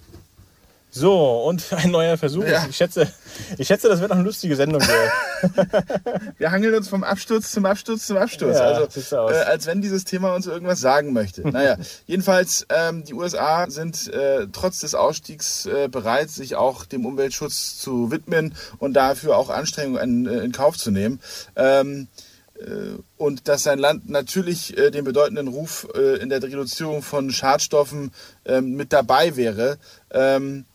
So, 0.94 1.44
und 1.44 1.72
ein 1.72 1.90
neuer 1.90 2.18
Versuch. 2.18 2.44
Ja. 2.44 2.66
Ich, 2.68 2.76
schätze, 2.76 3.10
ich 3.56 3.66
schätze, 3.66 3.88
das 3.88 4.00
wird 4.00 4.10
noch 4.10 4.16
eine 4.16 4.26
lustige 4.26 4.54
Sendung. 4.56 4.82
Wir 6.38 6.50
hangeln 6.50 6.74
uns 6.74 6.88
vom 6.88 7.02
Absturz 7.02 7.50
zum 7.50 7.64
Absturz 7.64 8.06
zum 8.06 8.18
Absturz. 8.18 8.58
Ja, 8.58 8.64
also, 8.64 9.32
äh, 9.32 9.42
als 9.42 9.66
wenn 9.66 9.80
dieses 9.80 10.04
Thema 10.04 10.34
uns 10.34 10.46
irgendwas 10.46 10.80
sagen 10.80 11.14
möchte. 11.14 11.48
naja, 11.50 11.78
jedenfalls, 12.06 12.66
ähm, 12.68 13.04
die 13.04 13.14
USA 13.14 13.70
sind 13.70 14.12
äh, 14.12 14.48
trotz 14.52 14.80
des 14.80 14.94
Ausstiegs 14.94 15.64
äh, 15.64 15.88
bereit, 15.88 16.30
sich 16.30 16.56
auch 16.56 16.84
dem 16.84 17.06
Umweltschutz 17.06 17.78
zu 17.78 18.10
widmen 18.10 18.54
und 18.78 18.92
dafür 18.92 19.38
auch 19.38 19.48
Anstrengungen 19.48 20.26
in, 20.26 20.26
äh, 20.26 20.44
in 20.44 20.52
Kauf 20.52 20.76
zu 20.76 20.90
nehmen. 20.90 21.20
Ähm, 21.56 22.08
äh, 22.58 22.98
und 23.16 23.48
dass 23.48 23.62
sein 23.62 23.78
Land 23.78 24.10
natürlich 24.10 24.76
äh, 24.76 24.90
den 24.90 25.04
bedeutenden 25.04 25.48
Ruf 25.48 25.88
äh, 25.94 26.18
in 26.18 26.28
der 26.28 26.42
Reduzierung 26.42 27.00
von 27.00 27.30
Schadstoffen 27.30 28.12
ähm, 28.44 28.74
mit 28.74 28.92
dabei 28.92 29.36
wäre. 29.36 29.78
Ähm, 30.10 30.66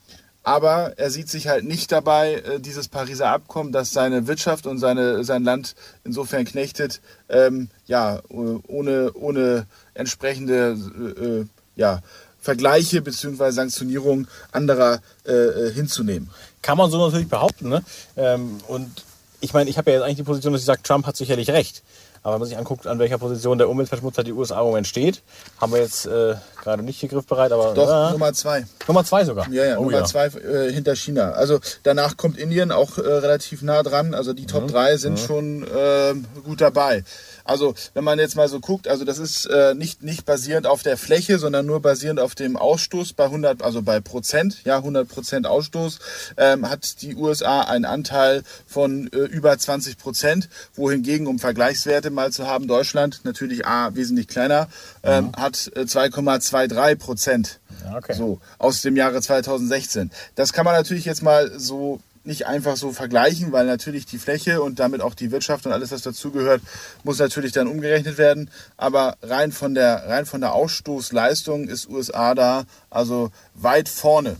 aber 0.47 0.93
er 0.97 1.11
sieht 1.11 1.27
sich 1.27 1.49
halt 1.49 1.65
nicht 1.65 1.91
dabei, 1.91 2.35
äh, 2.35 2.59
dieses 2.61 2.87
Pariser 2.87 3.27
Abkommen, 3.27 3.73
das 3.73 3.91
seine 3.91 4.27
Wirtschaft 4.27 4.65
und 4.65 4.77
seine, 4.77 5.25
sein 5.25 5.43
Land 5.43 5.75
insofern 6.05 6.45
knechtet, 6.45 7.01
ähm, 7.27 7.67
ja, 7.85 8.21
ohne, 8.29 9.11
ohne 9.11 9.65
entsprechende 9.93 10.77
äh, 11.19 11.45
ja, 11.75 12.01
Vergleiche 12.39 13.01
bzw. 13.01 13.51
Sanktionierung 13.51 14.27
anderer 14.53 15.01
äh, 15.25 15.33
äh, 15.33 15.73
hinzunehmen. 15.73 16.29
Kann 16.61 16.77
man 16.77 16.89
so 16.89 17.05
natürlich 17.05 17.27
behaupten. 17.27 17.67
Ne? 17.67 17.83
Ähm, 18.15 18.59
und 18.69 19.03
ich 19.41 19.53
meine, 19.53 19.69
ich 19.69 19.77
habe 19.77 19.91
ja 19.91 19.97
jetzt 19.97 20.05
eigentlich 20.05 20.17
die 20.17 20.23
Position, 20.23 20.53
dass 20.53 20.61
ich 20.61 20.65
sage, 20.65 20.81
Trump 20.81 21.05
hat 21.07 21.17
sicherlich 21.17 21.49
recht. 21.49 21.83
Aber 22.27 22.33
wenn 22.33 22.39
man 22.41 22.49
sich 22.49 22.57
anguckt, 22.57 22.87
an 22.87 22.99
welcher 22.99 23.17
Position 23.19 23.57
der 23.57 23.69
Umweltverschmutzer 23.69 24.21
die 24.21 24.33
USA 24.33 24.59
im 24.59 24.65
Moment 24.65 24.85
steht, 24.85 25.23
haben 25.61 25.71
wir 25.71 25.79
jetzt 25.79 26.05
äh, 26.07 26.35
gerade 26.61 26.83
nicht 26.83 26.99
hier 26.99 27.07
griffbereit, 27.07 27.53
aber 27.53 27.73
Doch, 27.73 27.87
ja, 27.87 28.11
Nummer 28.11 28.33
zwei. 28.33 28.65
Nummer 28.85 29.05
zwei 29.05 29.23
sogar. 29.23 29.49
Ja, 29.49 29.63
ja, 29.63 29.77
Oh, 29.77 29.83
Nummer 29.85 29.99
ja. 29.99 30.03
zwei 30.03 30.25
äh, 30.25 30.69
hinter 30.73 30.93
China. 30.97 31.31
Also 31.31 31.59
danach 31.83 32.17
kommt 32.17 32.37
Indien 32.37 32.73
auch 32.73 32.97
äh, 32.97 33.01
relativ 33.01 33.61
nah 33.61 33.81
dran. 33.81 34.13
Also 34.13 34.33
die 34.33 34.41
Mhm. 34.41 34.47
Top 34.47 34.67
drei 34.67 34.97
sind 34.97 35.19
schon 35.19 35.63
äh, 35.63 36.15
gut 36.43 36.59
dabei. 36.59 37.05
Also 37.47 37.73
wenn 37.93 38.03
man 38.03 38.19
jetzt 38.19 38.35
mal 38.35 38.47
so 38.47 38.59
guckt, 38.59 38.87
also 38.87 39.05
das 39.05 39.17
ist 39.17 39.45
äh, 39.45 39.73
nicht, 39.73 40.03
nicht 40.03 40.25
basierend 40.25 40.67
auf 40.67 40.83
der 40.83 40.97
Fläche, 40.97 41.39
sondern 41.39 41.65
nur 41.65 41.81
basierend 41.81 42.19
auf 42.19 42.35
dem 42.35 42.57
Ausstoß 42.57 43.13
bei 43.13 43.25
100, 43.25 43.61
also 43.61 43.81
bei 43.81 43.99
Prozent, 43.99 44.63
ja 44.65 44.77
100 44.77 45.07
Prozent 45.07 45.47
Ausstoß, 45.47 45.99
ähm, 46.37 46.69
hat 46.69 47.01
die 47.01 47.15
USA 47.15 47.61
einen 47.61 47.85
Anteil 47.85 48.43
von 48.65 49.11
äh, 49.11 49.17
über 49.17 49.57
20 49.57 49.97
Prozent, 49.97 50.49
wohingegen, 50.75 51.27
um 51.27 51.39
Vergleichswerte 51.39 52.09
mal 52.09 52.31
zu 52.31 52.47
haben, 52.47 52.67
Deutschland 52.67 53.21
natürlich 53.23 53.65
A, 53.65 53.95
wesentlich 53.95 54.27
kleiner, 54.27 54.67
ähm, 55.03 55.31
hat 55.35 55.71
äh, 55.75 55.81
2,23 55.81 56.95
Prozent. 56.95 57.59
Ja, 57.85 57.97
okay. 57.97 58.13
So, 58.13 58.39
aus 58.57 58.81
dem 58.81 58.95
Jahre 58.95 59.21
2016. 59.21 60.11
Das 60.35 60.53
kann 60.53 60.65
man 60.65 60.75
natürlich 60.75 61.05
jetzt 61.05 61.21
mal 61.21 61.51
so 61.57 61.99
nicht 62.27 62.45
einfach 62.45 62.75
so 62.75 62.91
vergleichen, 62.91 63.51
weil 63.51 63.65
natürlich 63.65 64.05
die 64.05 64.19
Fläche 64.19 64.61
und 64.61 64.79
damit 64.79 65.01
auch 65.01 65.15
die 65.15 65.31
Wirtschaft 65.31 65.65
und 65.65 65.71
alles, 65.71 65.91
was 65.91 66.01
dazugehört, 66.01 66.61
muss 67.03 67.19
natürlich 67.19 67.53
dann 67.53 67.67
umgerechnet 67.67 68.17
werden. 68.17 68.51
Aber 68.75 69.15
rein 69.23 69.51
von 69.51 69.73
der, 69.73 70.07
rein 70.07 70.25
von 70.25 70.41
der 70.41 70.53
Ausstoßleistung 70.53 71.67
ist 71.67 71.89
USA 71.89 72.35
da 72.35 72.65
also 72.89 73.31
weit 73.55 73.89
vorne. 73.89 74.35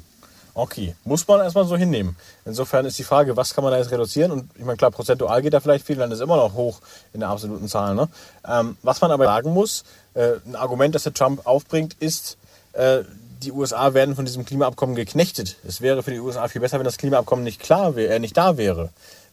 Okay, 0.54 0.96
muss 1.06 1.28
man 1.28 1.40
erstmal 1.40 1.66
so 1.66 1.78
hinnehmen. 1.78 2.16
Insofern 2.44 2.86
ist 2.86 2.98
die 2.98 3.04
Frage, 3.04 3.38
was 3.38 3.54
kann 3.54 3.64
man 3.64 3.72
da 3.72 3.78
jetzt 3.78 3.92
reduzieren? 3.92 4.32
Und 4.32 4.50
ich 4.56 4.66
meine, 4.66 4.76
klar, 4.76 4.92
prozentual 4.92 5.42
geht 5.42 5.54
da 5.54 5.60
vielleicht 5.60 5.86
viel, 5.86 5.96
dann 5.96 6.12
ist 6.12 6.20
immer 6.20 6.36
noch 6.36 6.56
hoch 6.56 6.82
in 7.14 7.20
der 7.20 7.30
absoluten 7.30 7.68
Zahl. 7.68 7.96
Ne? 7.96 8.10
Ähm, 8.46 8.76
was 8.82 9.00
man 9.00 9.12
aber 9.12 9.26
sagen 9.26 9.54
muss, 9.54 9.86
äh, 10.16 10.34
ein 10.46 10.56
Argument, 10.56 10.96
das 10.96 11.04
der 11.04 11.14
Trump 11.14 11.46
aufbringt, 11.46 11.96
ist, 12.00 12.38
äh, 12.74 13.04
die 13.44 13.52
USA 13.52 13.94
werden 13.94 14.16
von 14.16 14.26
diesem 14.26 14.46
Klimaabkommen 14.46 14.96
geknechtet. 14.96 15.58
Es 15.68 15.82
wäre 15.82 16.04
für 16.04 16.12
die 16.12 16.20
USA 16.20 16.48
viel 16.48 16.62
besser, 16.62 16.78
wenn 16.78 16.86
das 16.86 16.98
Klimaabkommen 16.98 17.44
nicht 17.44 17.62
klar 17.62 17.96
wäre, 17.96 18.14
äh, 18.14 18.20
nicht 18.20 18.38
da 18.38 18.58
wäre. 18.58 18.90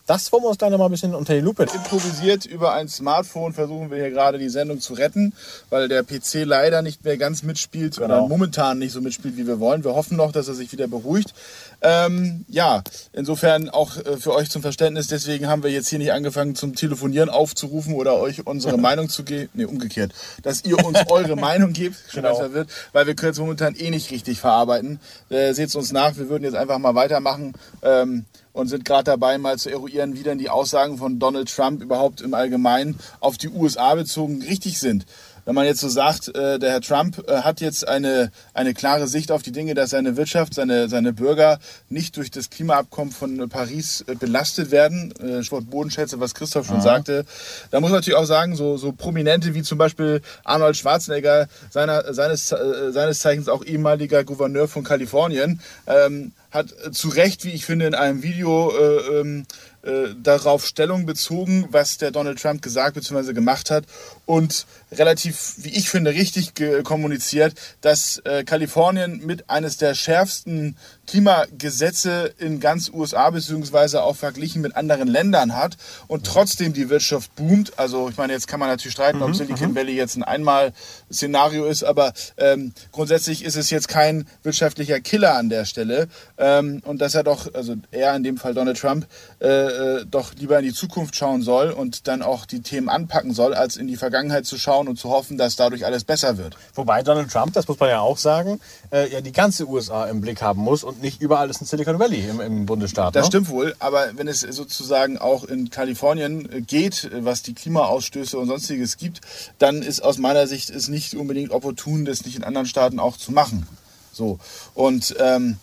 Das 0.06 0.30
wollen 0.32 0.42
wir 0.42 0.48
uns 0.48 0.58
gleich 0.58 0.70
noch 0.70 0.76
mal 0.76 0.84
ein 0.84 0.90
bisschen 0.90 1.14
unter 1.14 1.32
die 1.32 1.40
Lupe 1.40 1.62
Improvisiert 1.62 2.44
über 2.44 2.74
ein 2.74 2.88
Smartphone 2.88 3.54
versuchen 3.54 3.90
wir 3.90 3.96
hier 3.96 4.10
gerade 4.10 4.38
die 4.38 4.50
Sendung 4.50 4.78
zu 4.78 4.92
retten, 4.92 5.32
weil 5.70 5.88
der 5.88 6.02
PC 6.02 6.44
leider 6.44 6.82
nicht 6.82 7.02
mehr 7.04 7.16
ganz 7.16 7.42
mitspielt 7.42 7.96
oder 7.96 8.08
Genau. 8.16 8.28
momentan 8.28 8.78
nicht 8.78 8.92
so 8.92 9.00
mitspielt, 9.00 9.38
wie 9.38 9.46
wir 9.46 9.60
wollen. 9.60 9.82
Wir 9.82 9.94
hoffen 9.94 10.18
noch, 10.18 10.30
dass 10.30 10.46
er 10.46 10.52
sich 10.52 10.70
wieder 10.72 10.88
beruhigt. 10.88 11.32
Ähm, 11.80 12.44
ja, 12.48 12.82
insofern 13.14 13.70
auch 13.70 13.96
äh, 13.96 14.18
für 14.18 14.34
euch 14.34 14.50
zum 14.50 14.60
Verständnis, 14.60 15.06
deswegen 15.06 15.48
haben 15.48 15.62
wir 15.62 15.70
jetzt 15.70 15.88
hier 15.88 15.98
nicht 15.98 16.12
angefangen 16.12 16.54
zum 16.54 16.74
Telefonieren 16.74 17.30
aufzurufen 17.30 17.94
oder 17.94 18.16
euch 18.18 18.46
unsere 18.46 18.76
Meinung 18.78 19.08
zu 19.08 19.24
geben. 19.24 19.48
Nee, 19.54 19.64
umgekehrt. 19.64 20.12
Dass 20.42 20.64
ihr 20.66 20.84
uns 20.84 20.98
eure 21.08 21.36
Meinung 21.36 21.72
gebt, 21.72 21.96
schon 22.10 22.22
Genau. 22.24 22.36
verwirrt, 22.36 22.68
weil 22.92 23.06
wir 23.06 23.14
können 23.14 23.32
es 23.32 23.38
momentan 23.38 23.74
eh 23.74 23.88
nicht 23.88 24.10
richtig 24.10 24.38
verarbeiten. 24.38 25.00
Äh, 25.30 25.54
Seht 25.54 25.74
uns 25.74 25.92
nach, 25.92 26.14
wir 26.18 26.28
würden 26.28 26.44
jetzt 26.44 26.56
einfach 26.56 26.78
mal 26.78 26.94
weitermachen. 26.94 27.54
Ähm, 27.82 28.26
und 28.54 28.68
sind 28.68 28.86
gerade 28.86 29.04
dabei, 29.04 29.36
mal 29.36 29.58
zu 29.58 29.68
eruieren, 29.68 30.14
wie 30.16 30.22
denn 30.22 30.38
die 30.38 30.48
Aussagen 30.48 30.96
von 30.96 31.18
Donald 31.18 31.54
Trump 31.54 31.82
überhaupt 31.82 32.22
im 32.22 32.32
Allgemeinen 32.32 32.98
auf 33.20 33.36
die 33.36 33.50
USA 33.50 33.94
bezogen 33.94 34.42
richtig 34.42 34.78
sind. 34.78 35.04
Wenn 35.44 35.54
man 35.54 35.66
jetzt 35.66 35.80
so 35.80 35.88
sagt, 35.88 36.34
äh, 36.34 36.58
der 36.58 36.70
Herr 36.70 36.80
Trump 36.80 37.24
äh, 37.28 37.38
hat 37.38 37.60
jetzt 37.60 37.86
eine, 37.88 38.30
eine 38.52 38.74
klare 38.74 39.06
Sicht 39.08 39.30
auf 39.30 39.42
die 39.42 39.52
Dinge, 39.52 39.74
dass 39.74 39.90
seine 39.90 40.16
Wirtschaft, 40.16 40.54
seine, 40.54 40.88
seine 40.88 41.12
Bürger 41.12 41.58
nicht 41.88 42.16
durch 42.16 42.30
das 42.30 42.50
Klimaabkommen 42.50 43.12
von 43.12 43.48
Paris 43.48 44.04
äh, 44.06 44.14
belastet 44.14 44.70
werden, 44.70 45.12
äh, 45.20 45.42
Stichwort 45.42 45.70
Bodenschätze, 45.70 46.20
was 46.20 46.34
Christoph 46.34 46.66
schon 46.66 46.80
sagte, 46.80 47.24
da 47.70 47.80
muss 47.80 47.90
man 47.90 47.98
natürlich 47.98 48.18
auch 48.18 48.24
sagen, 48.24 48.56
so, 48.56 48.76
so 48.76 48.92
Prominente 48.92 49.54
wie 49.54 49.62
zum 49.62 49.78
Beispiel 49.78 50.20
Arnold 50.44 50.76
Schwarzenegger, 50.76 51.48
seiner, 51.70 52.12
seines, 52.12 52.52
äh, 52.52 52.90
seines 52.90 53.20
Zeichens 53.20 53.48
auch 53.48 53.64
ehemaliger 53.64 54.24
Gouverneur 54.24 54.68
von 54.68 54.84
Kalifornien, 54.84 55.60
ähm, 55.86 56.32
hat 56.50 56.74
zu 56.92 57.08
Recht, 57.08 57.44
wie 57.44 57.50
ich 57.50 57.66
finde, 57.66 57.86
in 57.86 57.94
einem 57.94 58.22
Video 58.22 58.70
äh, 58.70 59.20
ähm, 59.20 59.44
äh, 59.84 60.14
darauf 60.16 60.66
Stellung 60.66 61.06
bezogen, 61.06 61.66
was 61.70 61.98
der 61.98 62.10
Donald 62.10 62.40
Trump 62.40 62.62
gesagt 62.62 62.94
bzw. 62.94 63.32
gemacht 63.32 63.70
hat 63.70 63.84
und 64.26 64.66
relativ, 64.92 65.54
wie 65.58 65.70
ich 65.70 65.90
finde, 65.90 66.12
richtig 66.12 66.52
kommuniziert, 66.84 67.54
dass 67.80 68.18
äh, 68.24 68.44
Kalifornien 68.44 69.24
mit 69.24 69.50
eines 69.50 69.76
der 69.76 69.94
schärfsten 69.94 70.76
Klimagesetze 71.06 72.32
in 72.38 72.60
ganz 72.60 72.90
USA 72.92 73.30
bzw. 73.30 73.98
auch 73.98 74.16
verglichen 74.16 74.62
mit 74.62 74.76
anderen 74.76 75.08
Ländern 75.08 75.56
hat 75.56 75.76
und 76.06 76.26
trotzdem 76.26 76.72
die 76.72 76.88
Wirtschaft 76.90 77.34
boomt. 77.36 77.78
Also 77.78 78.08
ich 78.08 78.16
meine, 78.16 78.32
jetzt 78.32 78.48
kann 78.48 78.60
man 78.60 78.68
natürlich 78.68 78.94
streiten, 78.94 79.22
ob 79.22 79.34
Silicon 79.34 79.74
Valley 79.74 79.94
jetzt 79.94 80.16
ein 80.16 80.22
Einmal-Szenario 80.22 81.66
ist, 81.66 81.84
aber 81.84 82.12
ähm, 82.36 82.72
grundsätzlich 82.92 83.44
ist 83.44 83.56
es 83.56 83.70
jetzt 83.70 83.88
kein 83.88 84.26
wirtschaftlicher 84.42 85.00
Killer 85.00 85.36
an 85.36 85.48
der 85.48 85.64
Stelle 85.64 86.08
ähm, 86.38 86.82
und 86.84 87.00
dass 87.00 87.14
er 87.14 87.24
doch, 87.24 87.52
also 87.54 87.74
er 87.90 88.14
in 88.16 88.22
dem 88.22 88.36
Fall 88.36 88.54
Donald 88.54 88.78
Trump, 88.78 89.06
äh, 89.40 89.46
äh, 89.48 90.06
doch 90.06 90.34
lieber 90.34 90.58
in 90.58 90.64
die 90.64 90.72
Zukunft 90.72 91.16
schauen 91.16 91.42
soll 91.42 91.70
und 91.70 92.08
dann 92.08 92.22
auch 92.22 92.46
die 92.46 92.60
Themen 92.60 92.88
anpacken 92.88 93.32
soll, 93.32 93.54
als 93.54 93.76
in 93.76 93.86
die 93.86 93.96
Vergangenheit 93.96 94.46
zu 94.46 94.58
schauen 94.58 94.88
und 94.88 94.98
zu 94.98 95.10
hoffen, 95.10 95.38
dass 95.38 95.56
dadurch 95.56 95.84
alles 95.84 96.04
besser 96.04 96.38
wird. 96.38 96.56
Wobei 96.74 97.02
Donald 97.02 97.30
Trump, 97.30 97.52
das 97.52 97.68
muss 97.68 97.78
man 97.78 97.90
ja 97.90 98.00
auch 98.00 98.18
sagen, 98.18 98.60
äh, 98.90 99.10
ja 99.12 99.20
die 99.20 99.32
ganze 99.32 99.68
USA 99.68 100.06
im 100.06 100.20
Blick 100.20 100.42
haben 100.42 100.60
muss 100.60 100.84
und 100.84 100.93
nicht 101.00 101.20
überall 101.20 101.50
ist 101.50 101.60
ein 101.60 101.66
Silicon 101.66 101.98
Valley 101.98 102.28
im, 102.28 102.40
im 102.40 102.66
Bundesstaat. 102.66 103.14
Das 103.16 103.24
ne? 103.24 103.28
stimmt 103.28 103.48
wohl, 103.48 103.74
aber 103.78 104.16
wenn 104.16 104.28
es 104.28 104.40
sozusagen 104.40 105.18
auch 105.18 105.44
in 105.44 105.70
Kalifornien 105.70 106.50
äh, 106.52 106.60
geht, 106.60 107.10
was 107.12 107.42
die 107.42 107.54
Klimaausstöße 107.54 108.38
und 108.38 108.48
sonstiges 108.48 108.96
gibt, 108.96 109.20
dann 109.58 109.82
ist 109.82 110.00
aus 110.00 110.18
meiner 110.18 110.46
Sicht 110.46 110.70
es 110.70 110.88
nicht 110.88 111.14
unbedingt 111.14 111.50
opportun, 111.50 112.04
das 112.04 112.24
nicht 112.24 112.36
in 112.36 112.44
anderen 112.44 112.66
Staaten 112.66 112.98
auch 112.98 113.16
zu 113.16 113.32
machen. 113.32 113.66
So 114.12 114.38
und 114.74 115.14
ähm, 115.18 115.58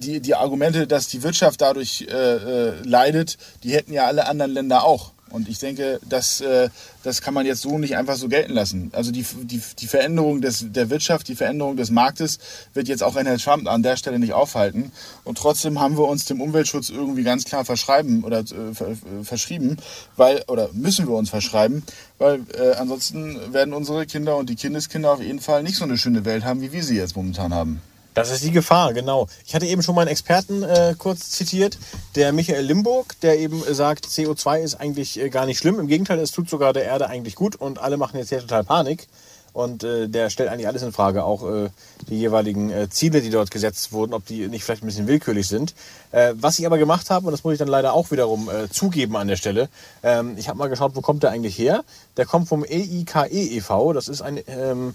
die, 0.00 0.20
die 0.20 0.34
Argumente, 0.34 0.86
dass 0.86 1.08
die 1.08 1.22
Wirtschaft 1.22 1.60
dadurch 1.60 2.06
äh, 2.10 2.14
äh, 2.14 2.82
leidet, 2.82 3.38
die 3.62 3.72
hätten 3.72 3.92
ja 3.92 4.06
alle 4.06 4.26
anderen 4.26 4.52
Länder 4.52 4.84
auch. 4.84 5.12
Und 5.30 5.48
ich 5.48 5.58
denke, 5.58 6.00
das, 6.08 6.40
äh, 6.40 6.68
das 7.02 7.22
kann 7.22 7.34
man 7.34 7.46
jetzt 7.46 7.62
so 7.62 7.78
nicht 7.78 7.96
einfach 7.96 8.16
so 8.16 8.28
gelten 8.28 8.52
lassen. 8.52 8.90
Also 8.92 9.12
die, 9.12 9.24
die, 9.42 9.62
die 9.78 9.86
Veränderung 9.86 10.40
des, 10.40 10.66
der 10.68 10.90
Wirtschaft, 10.90 11.28
die 11.28 11.36
Veränderung 11.36 11.76
des 11.76 11.90
Marktes 11.90 12.38
wird 12.74 12.88
jetzt 12.88 13.02
auch 13.02 13.16
Herr 13.16 13.38
Trump 13.38 13.68
an 13.68 13.82
der 13.82 13.96
Stelle 13.96 14.18
nicht 14.18 14.32
aufhalten. 14.32 14.92
Und 15.24 15.38
trotzdem 15.38 15.80
haben 15.80 15.96
wir 15.96 16.08
uns 16.08 16.24
dem 16.24 16.40
Umweltschutz 16.40 16.90
irgendwie 16.90 17.22
ganz 17.22 17.44
klar 17.44 17.64
verschreiben 17.64 18.24
oder 18.24 18.40
äh, 18.40 18.42
äh, 18.42 19.24
verschrieben, 19.24 19.76
weil, 20.16 20.42
oder 20.48 20.70
müssen 20.72 21.06
wir 21.06 21.14
uns 21.14 21.30
verschreiben, 21.30 21.82
weil 22.18 22.44
äh, 22.58 22.74
ansonsten 22.74 23.52
werden 23.52 23.72
unsere 23.72 24.06
Kinder 24.06 24.36
und 24.36 24.50
die 24.50 24.56
Kindeskinder 24.56 25.12
auf 25.12 25.22
jeden 25.22 25.40
Fall 25.40 25.62
nicht 25.62 25.76
so 25.76 25.84
eine 25.84 25.96
schöne 25.96 26.24
Welt 26.24 26.44
haben, 26.44 26.60
wie 26.60 26.72
wir 26.72 26.82
sie 26.82 26.96
jetzt 26.96 27.16
momentan 27.16 27.54
haben. 27.54 27.80
Das 28.20 28.30
ist 28.30 28.44
die 28.44 28.50
Gefahr, 28.50 28.92
genau. 28.92 29.28
Ich 29.46 29.54
hatte 29.54 29.64
eben 29.64 29.82
schon 29.82 29.94
meinen 29.94 30.08
Experten 30.08 30.62
äh, 30.62 30.94
kurz 30.98 31.30
zitiert, 31.30 31.78
der 32.16 32.34
Michael 32.34 32.66
Limburg, 32.66 33.18
der 33.22 33.38
eben 33.38 33.64
äh, 33.66 33.72
sagt, 33.72 34.04
CO2 34.04 34.58
ist 34.58 34.74
eigentlich 34.74 35.18
äh, 35.18 35.30
gar 35.30 35.46
nicht 35.46 35.56
schlimm. 35.56 35.80
Im 35.80 35.86
Gegenteil, 35.86 36.18
es 36.18 36.30
tut 36.30 36.50
sogar 36.50 36.74
der 36.74 36.84
Erde 36.84 37.08
eigentlich 37.08 37.34
gut 37.34 37.56
und 37.56 37.78
alle 37.78 37.96
machen 37.96 38.18
jetzt 38.18 38.28
hier 38.28 38.40
total 38.40 38.62
Panik. 38.64 39.08
Und 39.54 39.84
äh, 39.84 40.06
der 40.06 40.28
stellt 40.28 40.50
eigentlich 40.50 40.68
alles 40.68 40.82
in 40.82 40.92
Frage, 40.92 41.24
auch 41.24 41.48
äh, 41.48 41.70
die 42.08 42.18
jeweiligen 42.18 42.70
äh, 42.70 42.90
Ziele, 42.90 43.22
die 43.22 43.30
dort 43.30 43.50
gesetzt 43.50 43.90
wurden, 43.90 44.12
ob 44.12 44.26
die 44.26 44.46
nicht 44.48 44.64
vielleicht 44.64 44.82
ein 44.82 44.86
bisschen 44.86 45.08
willkürlich 45.08 45.48
sind. 45.48 45.74
Äh, 46.12 46.34
was 46.36 46.58
ich 46.58 46.66
aber 46.66 46.76
gemacht 46.76 47.08
habe, 47.08 47.26
und 47.26 47.32
das 47.32 47.42
muss 47.42 47.54
ich 47.54 47.58
dann 47.58 47.68
leider 47.68 47.94
auch 47.94 48.10
wiederum 48.10 48.50
äh, 48.50 48.68
zugeben 48.68 49.16
an 49.16 49.28
der 49.28 49.36
Stelle, 49.36 49.70
ähm, 50.02 50.34
ich 50.36 50.48
habe 50.48 50.58
mal 50.58 50.68
geschaut, 50.68 50.94
wo 50.94 51.00
kommt 51.00 51.22
der 51.22 51.30
eigentlich 51.30 51.58
her? 51.58 51.84
Der 52.16 52.26
kommt 52.26 52.48
vom 52.48 52.64
EIKE 52.64 53.26
e.V., 53.30 53.92
das 53.94 54.08
ist 54.08 54.20
ein 54.20 54.40
ähm, 54.46 54.94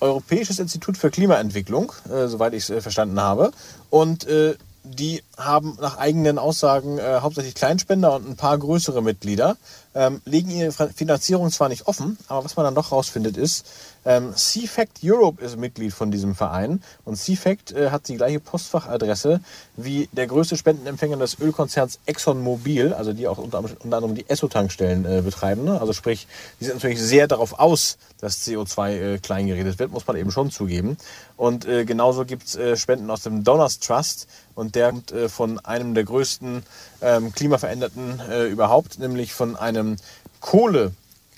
Europäisches 0.00 0.58
Institut 0.58 0.96
für 0.96 1.10
Klimaentwicklung, 1.10 1.92
äh, 2.10 2.28
soweit 2.28 2.54
ich 2.54 2.64
es 2.64 2.70
äh, 2.70 2.80
verstanden 2.80 3.20
habe. 3.20 3.50
Und 3.90 4.26
äh, 4.26 4.54
die 4.84 5.22
haben 5.36 5.76
nach 5.80 5.98
eigenen 5.98 6.38
Aussagen 6.38 6.98
äh, 6.98 7.18
hauptsächlich 7.20 7.54
Kleinspender 7.54 8.14
und 8.14 8.28
ein 8.28 8.36
paar 8.36 8.56
größere 8.58 9.02
Mitglieder, 9.02 9.56
ähm, 9.94 10.20
legen 10.24 10.50
ihre 10.50 10.72
Finanzierung 10.72 11.50
zwar 11.50 11.68
nicht 11.68 11.86
offen, 11.86 12.18
aber 12.28 12.44
was 12.44 12.56
man 12.56 12.64
dann 12.64 12.74
doch 12.74 12.92
rausfindet 12.92 13.36
ist, 13.36 13.66
ähm, 14.08 14.32
CFACT 14.34 15.00
Europe 15.04 15.44
ist 15.44 15.58
Mitglied 15.58 15.92
von 15.92 16.10
diesem 16.10 16.34
Verein 16.34 16.82
und 17.04 17.16
CFACT 17.16 17.72
äh, 17.72 17.90
hat 17.90 18.08
die 18.08 18.16
gleiche 18.16 18.40
Postfachadresse 18.40 19.40
wie 19.76 20.08
der 20.12 20.26
größte 20.26 20.56
Spendenempfänger 20.56 21.18
des 21.18 21.38
Ölkonzerns 21.38 22.00
ExxonMobil, 22.06 22.94
also 22.94 23.12
die 23.12 23.28
auch 23.28 23.36
unter, 23.36 23.58
unter 23.58 23.96
anderem 23.98 24.14
die 24.14 24.26
Esso-Tankstellen 24.26 25.04
äh, 25.04 25.20
betreiben. 25.20 25.64
Ne? 25.64 25.78
Also 25.78 25.92
sprich, 25.92 26.26
die 26.58 26.64
sind 26.64 26.76
natürlich 26.76 27.02
sehr 27.02 27.28
darauf 27.28 27.58
aus, 27.58 27.98
dass 28.18 28.46
CO2 28.46 28.90
äh, 28.90 29.18
klein 29.18 29.46
geredet 29.46 29.78
wird, 29.78 29.92
muss 29.92 30.06
man 30.06 30.16
eben 30.16 30.30
schon 30.30 30.50
zugeben. 30.50 30.96
Und 31.36 31.66
äh, 31.66 31.84
genauso 31.84 32.24
gibt 32.24 32.46
es 32.46 32.56
äh, 32.56 32.78
Spenden 32.78 33.10
aus 33.10 33.24
dem 33.24 33.44
Donors 33.44 33.78
Trust 33.78 34.26
und 34.54 34.74
der 34.74 34.88
kommt 34.88 35.12
äh, 35.12 35.28
von 35.28 35.58
einem 35.60 35.92
der 35.92 36.04
größten 36.04 36.62
ähm, 37.02 37.32
Klimaveränderten 37.32 38.22
äh, 38.30 38.46
überhaupt, 38.46 38.98
nämlich 38.98 39.34
von 39.34 39.54
einem 39.54 39.96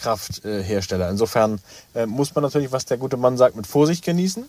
Kohlekrafthersteller. 0.01 1.11
Insofern 1.11 1.61
äh, 1.95 2.07
muss 2.07 2.35
man 2.35 2.43
natürlich, 2.43 2.73
was 2.73 2.85
der 2.87 2.97
gute 2.97 3.17
Mann 3.17 3.37
sagt, 3.37 3.57
mit 3.57 3.67
Vorsicht 3.67 4.05
genießen. 4.05 4.45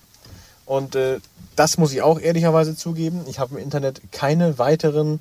Und 0.65 0.95
äh, 0.95 1.19
das 1.55 1.77
muss 1.77 1.91
ich 1.91 2.01
auch 2.01 2.19
ehrlicherweise 2.19 2.75
zugeben. 2.75 3.21
Ich 3.27 3.39
habe 3.39 3.55
im 3.55 3.63
Internet 3.63 4.01
keine 4.11 4.57
weiteren 4.57 5.19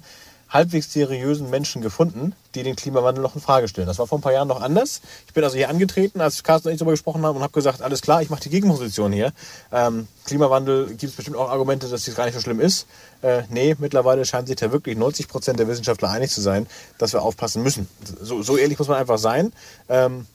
halbwegs 0.51 0.93
seriösen 0.93 1.49
Menschen 1.49 1.81
gefunden, 1.81 2.35
die 2.55 2.63
den 2.63 2.77
Klimawandel 2.77 3.23
noch 3.23 3.37
in 3.37 3.41
Frage 3.41 3.69
stellen. 3.69 3.87
Das 3.87 3.99
war 3.99 4.07
vor 4.07 4.19
ein 4.19 4.21
paar 4.21 4.33
Jahren 4.33 4.49
noch 4.49 4.61
anders. 4.61 5.01
Ich 5.29 5.33
bin 5.33 5.45
also 5.45 5.57
hier 5.57 5.69
angetreten, 5.69 6.21
als 6.21 6.43
Carsten 6.43 6.69
und 6.69 6.75
ich 6.75 6.79
darüber 6.79 6.93
gesprochen 6.93 7.25
haben 7.25 7.37
und 7.37 7.43
habe 7.43 7.53
gesagt, 7.53 7.81
alles 7.83 8.03
klar, 8.03 8.21
ich 8.21 8.31
mache 8.31 8.43
die 8.43 8.51
Gegenposition 8.51 9.13
hier. 9.13 9.33
Ähm, 9.73 10.09
Klimawandel 10.25 10.89
gibt 10.89 11.05
es 11.05 11.13
bestimmt 11.13 11.37
auch 11.37 11.49
Argumente, 11.49 11.89
dass 11.89 12.05
das 12.05 12.15
gar 12.15 12.25
nicht 12.25 12.35
so 12.35 12.41
schlimm 12.41 12.61
ist. 12.61 12.87
Äh, 13.23 13.43
nee, 13.49 13.77
mittlerweile 13.79 14.25
scheint 14.25 14.49
sich 14.49 14.57
da 14.57 14.73
wirklich 14.73 14.97
90 14.97 15.29
Prozent 15.29 15.59
der 15.61 15.69
Wissenschaftler 15.69 16.11
einig 16.11 16.31
zu 16.31 16.41
sein, 16.41 16.67
dass 16.99 17.13
wir 17.13 17.23
aufpassen 17.23 17.63
müssen. 17.63 17.89
So, 18.21 18.43
so 18.43 18.57
ehrlich 18.57 18.79
muss 18.79 18.89
man 18.89 18.99
einfach 18.99 19.19
sein. 19.19 19.53
Ähm, 19.89 20.27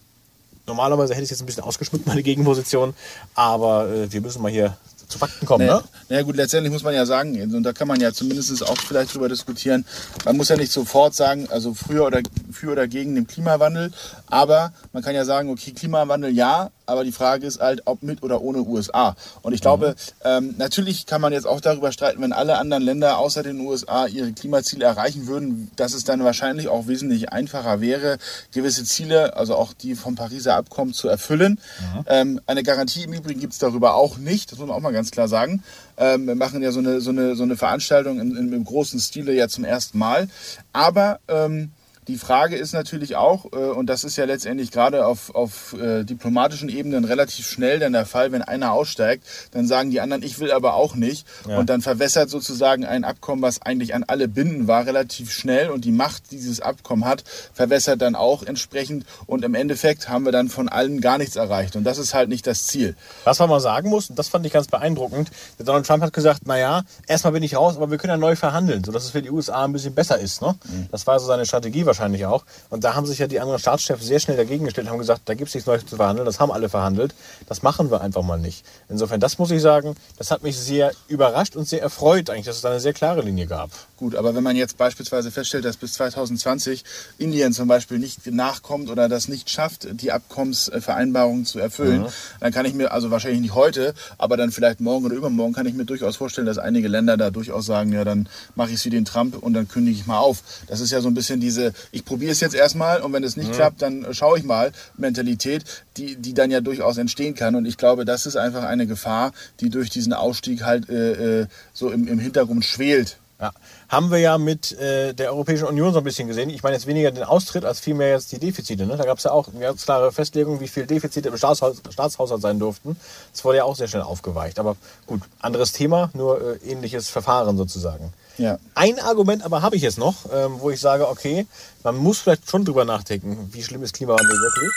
normalerweise 0.66 1.14
hätte 1.14 1.24
ich 1.24 1.30
jetzt 1.30 1.42
ein 1.42 1.46
bisschen 1.46 1.64
ausgeschmückt, 1.64 2.08
meine 2.08 2.24
Gegenposition, 2.24 2.94
aber 3.34 3.90
äh, 3.90 4.12
wir 4.12 4.22
müssen 4.22 4.42
mal 4.42 4.52
hier 4.52 4.78
zu 5.08 5.18
Fakten 5.18 5.46
kommen, 5.46 5.66
naja, 5.66 5.80
ne? 5.80 5.84
naja 6.10 6.22
gut, 6.24 6.36
letztendlich 6.36 6.72
muss 6.72 6.84
man 6.84 6.94
ja 6.94 7.06
sagen, 7.06 7.42
und 7.54 7.64
da 7.64 7.74
kann 7.74 7.88
man 7.88 8.00
ja 8.00 8.12
zumindest 8.14 8.64
auch 8.64 8.78
vielleicht 8.78 9.14
drüber 9.14 9.30
diskutieren, 9.30 9.86
man 10.26 10.38
muss 10.38 10.50
ja 10.50 10.58
nicht 10.58 10.72
sofort 10.72 11.16
sagen, 11.16 11.48
also 11.50 11.74
früher 11.74 12.06
oder 12.06 12.22
für 12.52 12.72
oder 12.72 12.88
gegen 12.88 13.16
den 13.16 13.28
Klimawandel, 13.28 13.92
aber 14.28 14.74
man 14.94 15.04
kann 15.04 15.16
ja 15.16 15.26
sagen, 15.26 15.50
okay, 15.50 15.72
Klimawandel 15.72 16.32
ja, 16.32 16.72
aber 16.86 17.04
die 17.04 17.12
Frage 17.12 17.46
ist 17.48 17.60
halt, 17.60 17.84
ob 17.86 18.04
mit 18.04 18.24
oder 18.24 18.42
ohne 18.42 18.62
USA. 18.62 19.16
Und 19.42 19.54
ich 19.54 19.62
glaube, 19.62 19.96
ähm, 20.24 20.56
natürlich 20.58 21.06
kann 21.06 21.22
man 21.22 21.34
jetzt 21.34 21.48
auch 21.48 21.62
darüber 21.62 21.92
streiten, 21.92 22.22
wenn 22.22 22.34
alle 22.34 22.58
anderen 22.58 22.84
Länder 22.84 23.18
außer 23.18 23.44
den 23.44 23.60
USA 23.60 24.08
ihre 24.08 24.32
Klimaziele 24.34 24.86
erreichen 24.86 25.28
würden, 25.28 25.72
dass 25.76 25.94
es 25.94 26.04
dann 26.04 26.24
wahrscheinlich 26.24 26.68
auch 26.68 26.88
wesentlich 26.88 27.32
einfacher 27.32 27.82
wäre, 27.82 28.18
gewisse 28.52 28.84
Ziele, 28.84 29.36
also 29.36 29.56
auch 29.56 29.74
die 29.74 29.96
vom 29.96 30.16
Pariser 30.16 30.56
Abkommen 30.56 30.94
zu 30.94 31.08
erfüllen. 31.08 31.60
Mhm. 31.80 32.06
Ähm, 32.08 32.42
eine 32.46 32.64
Garantie 32.64 33.04
im 33.04 33.14
Übrigen 33.14 33.40
gibt 33.40 33.54
es 33.54 33.60
darüber 33.60 33.96
auch 33.96 34.18
nicht, 34.18 34.52
das 34.52 34.60
muss 34.60 34.68
man 34.68 34.78
auch 34.78 34.82
mal 34.82 34.94
ganz 34.94 35.12
klar 35.12 35.28
sagen. 35.28 35.64
Ähm, 35.98 36.28
wir 36.28 36.36
machen 36.36 36.62
ja 36.62 36.72
so 36.72 36.80
eine, 36.80 37.02
so 37.02 37.10
eine, 37.10 37.36
so 37.36 37.44
eine 37.44 37.58
Veranstaltung 37.58 38.20
im, 38.20 38.36
im, 38.36 38.54
im 38.54 38.64
großen 38.66 39.00
Stile 39.00 39.34
ja 39.34 39.48
zum 39.48 39.64
ersten 39.64 39.98
Mal. 39.98 40.28
Aber 40.74 41.20
ähm, 41.28 41.72
die 42.08 42.18
Frage 42.18 42.56
ist 42.56 42.74
natürlich 42.74 43.16
auch, 43.16 43.46
äh, 43.46 43.58
und 43.58 43.88
das 43.88 44.04
ist 44.04 44.16
ja 44.16 44.26
letztendlich 44.26 44.72
gerade 44.72 45.06
auf, 45.06 45.34
auf 45.34 45.74
äh, 45.74 46.04
diplomatischen 46.04 46.70
Ebenen 46.70 47.04
relativ 47.04 47.48
schnell 47.48 47.80
dann 47.80 47.94
der 47.94 48.06
Fall, 48.06 48.32
wenn 48.32 48.42
einer 48.42 48.74
aussteigt, 48.74 49.24
dann 49.52 49.68
sagen 49.68 49.90
die 49.90 50.02
anderen, 50.02 50.22
ich 50.22 50.40
will 50.40 50.52
aber 50.52 50.76
auch 50.76 50.96
nicht. 50.96 51.26
Ja. 51.48 51.58
Und 51.58 51.70
dann 51.70 51.82
verwässert 51.82 52.30
sozusagen 52.30 52.86
ein 52.86 53.04
Abkommen, 53.04 53.42
was 53.42 53.62
eigentlich 53.62 53.96
an 53.96 54.04
alle 54.04 54.28
binden 54.28 54.68
war, 54.68 54.86
relativ 54.86 55.32
schnell. 55.32 55.70
Und 55.72 55.86
die 55.86 55.92
Macht, 55.92 56.32
die 56.32 56.36
dieses 56.36 56.62
Abkommen 56.62 57.06
hat, 57.06 57.24
verwässert 57.54 58.02
dann 58.02 58.16
auch 58.16 58.44
entsprechend. 58.44 59.06
Und 59.26 59.44
im 59.44 59.56
Endeffekt 59.56 60.08
haben 60.08 60.26
wir 60.26 60.32
dann 60.32 60.50
von 60.50 60.70
allen 60.70 61.02
gar 61.02 61.18
nichts 61.18 61.36
erreicht. 61.36 61.76
Und 61.76 61.84
das 61.86 61.98
ist 61.98 62.14
halt 62.14 62.30
nicht 62.30 62.46
das 62.46 62.68
Ziel. 62.68 62.96
Was 63.24 63.40
man 63.40 63.50
mal 63.50 63.60
sagen 63.60 63.90
muss, 63.90 64.10
und 64.10 64.20
das 64.20 64.28
fand 64.28 64.46
ich 64.46 64.54
ganz 64.54 64.68
beeindruckend, 64.68 65.32
der 65.58 65.66
Donald 65.66 65.88
Trump 65.88 66.04
hat 66.04 66.14
gesagt, 66.14 66.46
naja, 66.46 66.84
erstmal 67.08 67.34
bin 67.34 67.44
ich 67.44 67.56
raus, 67.56 67.78
aber 67.78 67.90
wir 67.90 67.98
können 67.98 68.12
ja 68.12 68.18
neu 68.18 68.36
verhandeln, 68.36 68.84
sodass 68.84 69.06
es 69.06 69.10
für 69.12 69.22
die 69.22 69.32
USA 69.32 69.66
ein 69.66 69.74
bisschen 69.74 69.96
besser 69.96 70.20
ist. 70.20 70.42
Ne? 70.42 70.56
Mhm. 70.66 70.88
Das 70.92 71.08
war 71.08 71.20
so 71.20 71.26
seine 71.26 71.46
Strategie 71.46 71.86
wahrscheinlich 71.86 71.95
wahrscheinlich 71.96 72.26
auch. 72.26 72.44
Und 72.70 72.84
da 72.84 72.96
haben 72.96 73.06
sich 73.06 73.20
ja 73.20 73.28
die 73.28 73.40
anderen 73.40 73.60
Staatschefs 73.60 74.06
sehr 74.06 74.20
schnell 74.20 74.38
dagegen 74.38 74.66
gestellt, 74.66 74.90
haben 74.90 74.98
gesagt, 74.98 75.22
da 75.26 75.34
gibt 75.34 75.50
es 75.50 75.56
nichts 75.56 75.68
Neues 75.68 75.86
zu 75.86 75.96
verhandeln, 75.96 76.26
das 76.26 76.40
haben 76.40 76.52
alle 76.52 76.70
verhandelt, 76.70 77.16
das 77.48 77.64
machen 77.64 77.92
wir 77.92 78.02
einfach 78.02 78.24
mal 78.24 78.38
nicht. 78.38 78.66
Insofern, 78.90 79.20
das 79.20 79.38
muss 79.38 79.52
ich 79.52 79.62
sagen, 79.62 79.96
das 80.18 80.32
hat 80.32 80.44
mich 80.44 80.58
sehr 80.58 80.92
überrascht 81.08 81.56
und 81.56 81.68
sehr 81.68 81.82
erfreut 81.82 82.30
eigentlich, 82.30 82.46
dass 82.46 82.58
es 82.58 82.62
da 82.62 82.70
eine 82.70 82.80
sehr 82.80 82.94
klare 82.94 83.22
Linie 83.22 83.48
gab. 83.48 83.70
Gut, 83.98 84.16
aber 84.16 84.36
wenn 84.36 84.44
man 84.44 84.58
jetzt 84.58 84.78
beispielsweise 84.78 85.32
feststellt, 85.32 85.64
dass 85.64 85.78
bis 85.78 85.94
2020 85.94 86.84
Indien 87.18 87.54
zum 87.54 87.70
Beispiel 87.70 87.98
nicht 87.98 88.28
nachkommt 88.28 88.90
oder 88.90 89.08
das 89.08 89.30
nicht 89.30 89.50
schafft, 89.50 89.88
die 89.90 90.12
Abkommensvereinbarungen 90.12 91.46
zu 91.46 91.60
erfüllen, 91.60 92.02
mhm. 92.02 92.08
dann 92.42 92.52
kann 92.52 92.66
ich 92.66 92.74
mir, 92.74 92.92
also 92.92 93.10
wahrscheinlich 93.10 93.40
nicht 93.40 93.56
heute, 93.56 93.94
aber 94.18 94.36
dann 94.36 94.52
vielleicht 94.52 94.82
morgen 94.82 95.06
oder 95.06 95.16
übermorgen, 95.16 95.54
kann 95.54 95.66
ich 95.66 95.74
mir 95.74 95.86
durchaus 95.86 96.18
vorstellen, 96.18 96.46
dass 96.46 96.58
einige 96.58 96.90
Länder 96.90 97.16
da 97.16 97.30
durchaus 97.30 97.66
sagen, 97.66 97.94
ja, 97.94 98.04
dann 98.04 98.28
mache 98.56 98.72
ich 98.72 98.76
es 98.76 98.86
wie 98.86 98.90
den 98.90 99.06
Trump 99.06 99.42
und 99.42 99.54
dann 99.54 99.70
kündige 99.70 99.98
ich 99.98 100.06
mal 100.06 100.20
auf. 100.20 100.44
Das 100.68 100.82
ist 100.82 100.92
ja 100.92 101.00
so 101.00 101.08
ein 101.08 101.14
bisschen 101.14 101.40
diese, 101.40 101.72
ich 101.94 102.04
probiere 102.04 102.34
es 102.34 102.42
jetzt 102.42 102.56
erstmal 102.56 103.02
und 103.02 103.14
wenn 103.14 103.24
es 103.24 103.38
nicht 103.38 103.52
mhm. 103.52 103.56
klappt, 103.56 103.82
dann 103.82 104.14
schaue 104.14 104.38
ich 104.38 104.44
mal 104.44 104.74
Mentalität, 104.98 105.64
die, 105.96 106.18
die 106.18 106.34
dann 106.34 106.52
ja 106.52 106.60
durchaus 106.60 106.98
entstehen 106.98 107.34
kann. 107.34 107.56
Und 107.56 107.66
ich 107.66 107.78
glaube, 107.78 108.04
das 108.04 108.26
ist 108.26 108.36
einfach 108.36 108.64
eine 108.64 108.88
Gefahr, 108.88 109.32
die 109.62 109.70
durch 109.70 109.90
diesen 109.90 110.12
Ausstieg 110.12 110.64
halt 110.64 110.90
äh, 110.90 111.44
äh 111.44 111.48
so 111.74 111.92
im, 111.92 112.08
im 112.08 112.20
Hintergrund 112.20 112.66
schwelt. 112.66 113.18
Ja. 113.40 113.52
Haben 113.90 114.12
wir 114.12 114.20
ja 114.20 114.38
mit 114.38 114.72
äh, 114.80 115.14
der 115.14 115.32
Europäischen 115.32 115.66
Union 115.66 115.92
so 115.92 116.00
ein 116.00 116.06
bisschen 116.06 116.28
gesehen. 116.28 116.50
Ich 116.50 116.64
meine 116.64 116.76
jetzt 116.76 116.88
weniger 116.88 117.12
den 117.12 117.24
Austritt 117.24 117.66
als 117.66 117.82
vielmehr 117.82 118.10
jetzt 118.10 118.32
die 118.32 118.40
Defizite. 118.40 118.86
Ne? 118.86 118.96
Da 118.96 119.04
gab 119.04 119.18
es 119.18 119.26
ja 119.26 119.32
auch 119.32 119.50
eine 119.50 119.60
ganz 119.60 119.84
klare 119.84 120.12
Festlegung, 120.14 120.62
wie 120.62 120.70
viel 120.70 120.86
Defizite 120.86 121.28
im 121.30 121.38
Staatshaus 121.38 121.82
Staatshaushalt 121.90 122.42
sein 122.42 122.60
durften. 122.60 122.96
Das 123.34 123.44
wurde 123.44 123.58
ja 123.58 123.64
auch 123.66 123.76
sehr 123.76 123.90
schnell 123.90 124.04
aufgeweicht. 124.04 124.58
Aber 124.58 124.78
gut, 125.06 125.22
anderes 125.40 125.74
Thema, 125.74 126.10
nur 126.14 126.40
äh, 126.42 126.72
ähnliches 126.72 127.10
Verfahren 127.10 127.58
sozusagen. 127.58 128.14
Ja. 128.38 128.58
Ein 128.74 129.00
Argument 129.00 129.44
aber 129.44 129.62
habe 129.62 129.76
ich 129.76 129.82
jetzt 129.82 129.98
noch, 129.98 130.16
ähm, 130.32 130.60
wo 130.60 130.70
ich 130.70 130.80
sage, 130.80 131.08
okay, 131.10 131.46
man 131.84 131.98
muss 131.98 132.20
vielleicht 132.20 132.50
schon 132.50 132.64
drüber 132.64 132.86
nachdenken, 132.86 133.50
wie 133.52 133.64
schlimm 133.64 133.84
ist 133.84 133.94
Klimawandel 133.94 134.38
wirklich. 134.40 134.72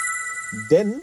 Denn 0.71 1.01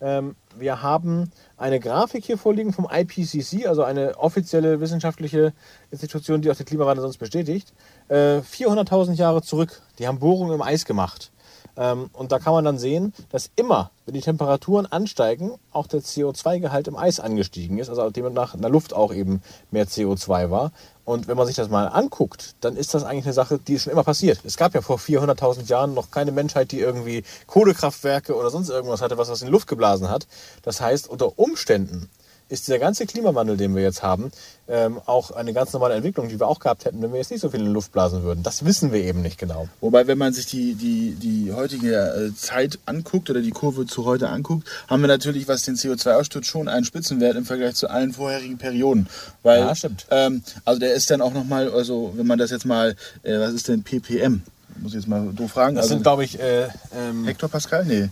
ähm, 0.00 0.36
wir 0.60 0.82
haben 0.82 1.30
eine 1.56 1.80
Grafik 1.80 2.24
hier 2.24 2.38
vorliegen 2.38 2.72
vom 2.72 2.88
IPCC, 2.90 3.66
also 3.66 3.82
eine 3.82 4.18
offizielle 4.18 4.80
wissenschaftliche 4.80 5.52
Institution, 5.90 6.42
die 6.42 6.50
auch 6.50 6.56
den 6.56 6.66
Klimawandel 6.66 7.02
sonst 7.02 7.18
bestätigt. 7.18 7.72
Äh, 8.08 8.38
400.000 8.38 9.14
Jahre 9.14 9.42
zurück, 9.42 9.82
die 9.98 10.06
haben 10.06 10.18
Bohrungen 10.18 10.54
im 10.54 10.62
Eis 10.62 10.84
gemacht. 10.84 11.30
Ähm, 11.78 12.10
und 12.12 12.32
da 12.32 12.40
kann 12.40 12.52
man 12.52 12.64
dann 12.64 12.78
sehen, 12.78 13.14
dass 13.30 13.50
immer, 13.54 13.92
wenn 14.04 14.14
die 14.14 14.20
Temperaturen 14.20 14.86
ansteigen, 14.86 15.52
auch 15.72 15.86
der 15.86 16.00
CO2-Gehalt 16.00 16.88
im 16.88 16.96
Eis 16.96 17.20
angestiegen 17.20 17.78
ist, 17.78 17.88
also 17.88 18.10
demnach 18.10 18.54
in 18.54 18.60
der 18.60 18.70
Luft 18.70 18.92
auch 18.92 19.14
eben 19.14 19.40
mehr 19.70 19.86
CO2 19.86 20.50
war. 20.50 20.72
Und 21.04 21.28
wenn 21.28 21.36
man 21.36 21.46
sich 21.46 21.56
das 21.56 21.70
mal 21.70 21.86
anguckt, 21.86 22.56
dann 22.60 22.76
ist 22.76 22.92
das 22.92 23.04
eigentlich 23.04 23.24
eine 23.24 23.32
Sache, 23.32 23.58
die 23.58 23.74
ist 23.74 23.84
schon 23.84 23.92
immer 23.92 24.02
passiert. 24.02 24.40
Es 24.44 24.56
gab 24.56 24.74
ja 24.74 24.82
vor 24.82 24.98
400.000 24.98 25.68
Jahren 25.68 25.94
noch 25.94 26.10
keine 26.10 26.32
Menschheit, 26.32 26.72
die 26.72 26.80
irgendwie 26.80 27.22
Kohlekraftwerke 27.46 28.34
oder 28.34 28.50
sonst 28.50 28.68
irgendwas 28.68 29.00
hatte, 29.00 29.16
was 29.16 29.30
was 29.30 29.40
in 29.40 29.46
die 29.46 29.52
Luft 29.52 29.68
geblasen 29.68 30.10
hat. 30.10 30.26
Das 30.62 30.80
heißt, 30.80 31.08
unter 31.08 31.38
Umständen 31.38 32.10
ist 32.48 32.66
dieser 32.66 32.78
ganze 32.78 33.06
Klimawandel, 33.06 33.56
den 33.56 33.74
wir 33.74 33.82
jetzt 33.82 34.02
haben, 34.02 34.30
ähm, 34.68 35.00
auch 35.06 35.30
eine 35.30 35.52
ganz 35.52 35.72
normale 35.72 35.94
Entwicklung, 35.94 36.28
die 36.28 36.38
wir 36.38 36.46
auch 36.46 36.60
gehabt 36.60 36.84
hätten, 36.84 37.00
wenn 37.02 37.12
wir 37.12 37.18
jetzt 37.18 37.30
nicht 37.30 37.40
so 37.40 37.50
viel 37.50 37.60
in 37.60 37.66
die 37.66 37.72
Luft 37.72 37.92
blasen 37.92 38.22
würden. 38.22 38.42
Das 38.42 38.64
wissen 38.64 38.92
wir 38.92 39.02
eben 39.02 39.22
nicht 39.22 39.38
genau. 39.38 39.68
Wobei, 39.80 40.06
wenn 40.06 40.18
man 40.18 40.32
sich 40.32 40.46
die, 40.46 40.74
die, 40.74 41.14
die 41.14 41.52
heutige 41.52 41.96
äh, 41.96 42.34
Zeit 42.34 42.78
anguckt 42.86 43.30
oder 43.30 43.40
die 43.40 43.50
Kurve 43.50 43.86
zu 43.86 44.04
heute 44.04 44.28
anguckt, 44.28 44.66
haben 44.88 45.02
wir 45.02 45.08
natürlich, 45.08 45.48
was 45.48 45.62
den 45.62 45.76
CO2-Ausstoß 45.76 46.44
schon 46.44 46.68
einen 46.68 46.84
Spitzenwert 46.84 47.36
im 47.36 47.44
Vergleich 47.44 47.74
zu 47.74 47.88
allen 47.88 48.12
vorherigen 48.12 48.58
Perioden. 48.58 49.08
Weil, 49.42 49.60
ja, 49.60 49.74
stimmt. 49.74 50.06
Ähm, 50.10 50.42
also 50.64 50.80
der 50.80 50.94
ist 50.94 51.10
dann 51.10 51.20
auch 51.20 51.32
nochmal, 51.32 51.70
also 51.70 52.12
wenn 52.16 52.26
man 52.26 52.38
das 52.38 52.50
jetzt 52.50 52.64
mal, 52.64 52.96
äh, 53.22 53.38
was 53.38 53.52
ist 53.52 53.68
denn 53.68 53.82
ppm? 53.82 54.42
Muss 54.80 54.92
ich 54.92 55.00
jetzt 55.00 55.08
mal 55.08 55.32
doof 55.34 55.50
fragen. 55.50 55.76
Das 55.76 55.84
also, 55.84 55.94
sind, 55.94 56.02
glaube 56.02 56.24
ich, 56.24 56.38
äh, 56.38 56.68
ähm, 56.94 57.24
Hektopascal? 57.24 57.84
Nee. 57.84 58.08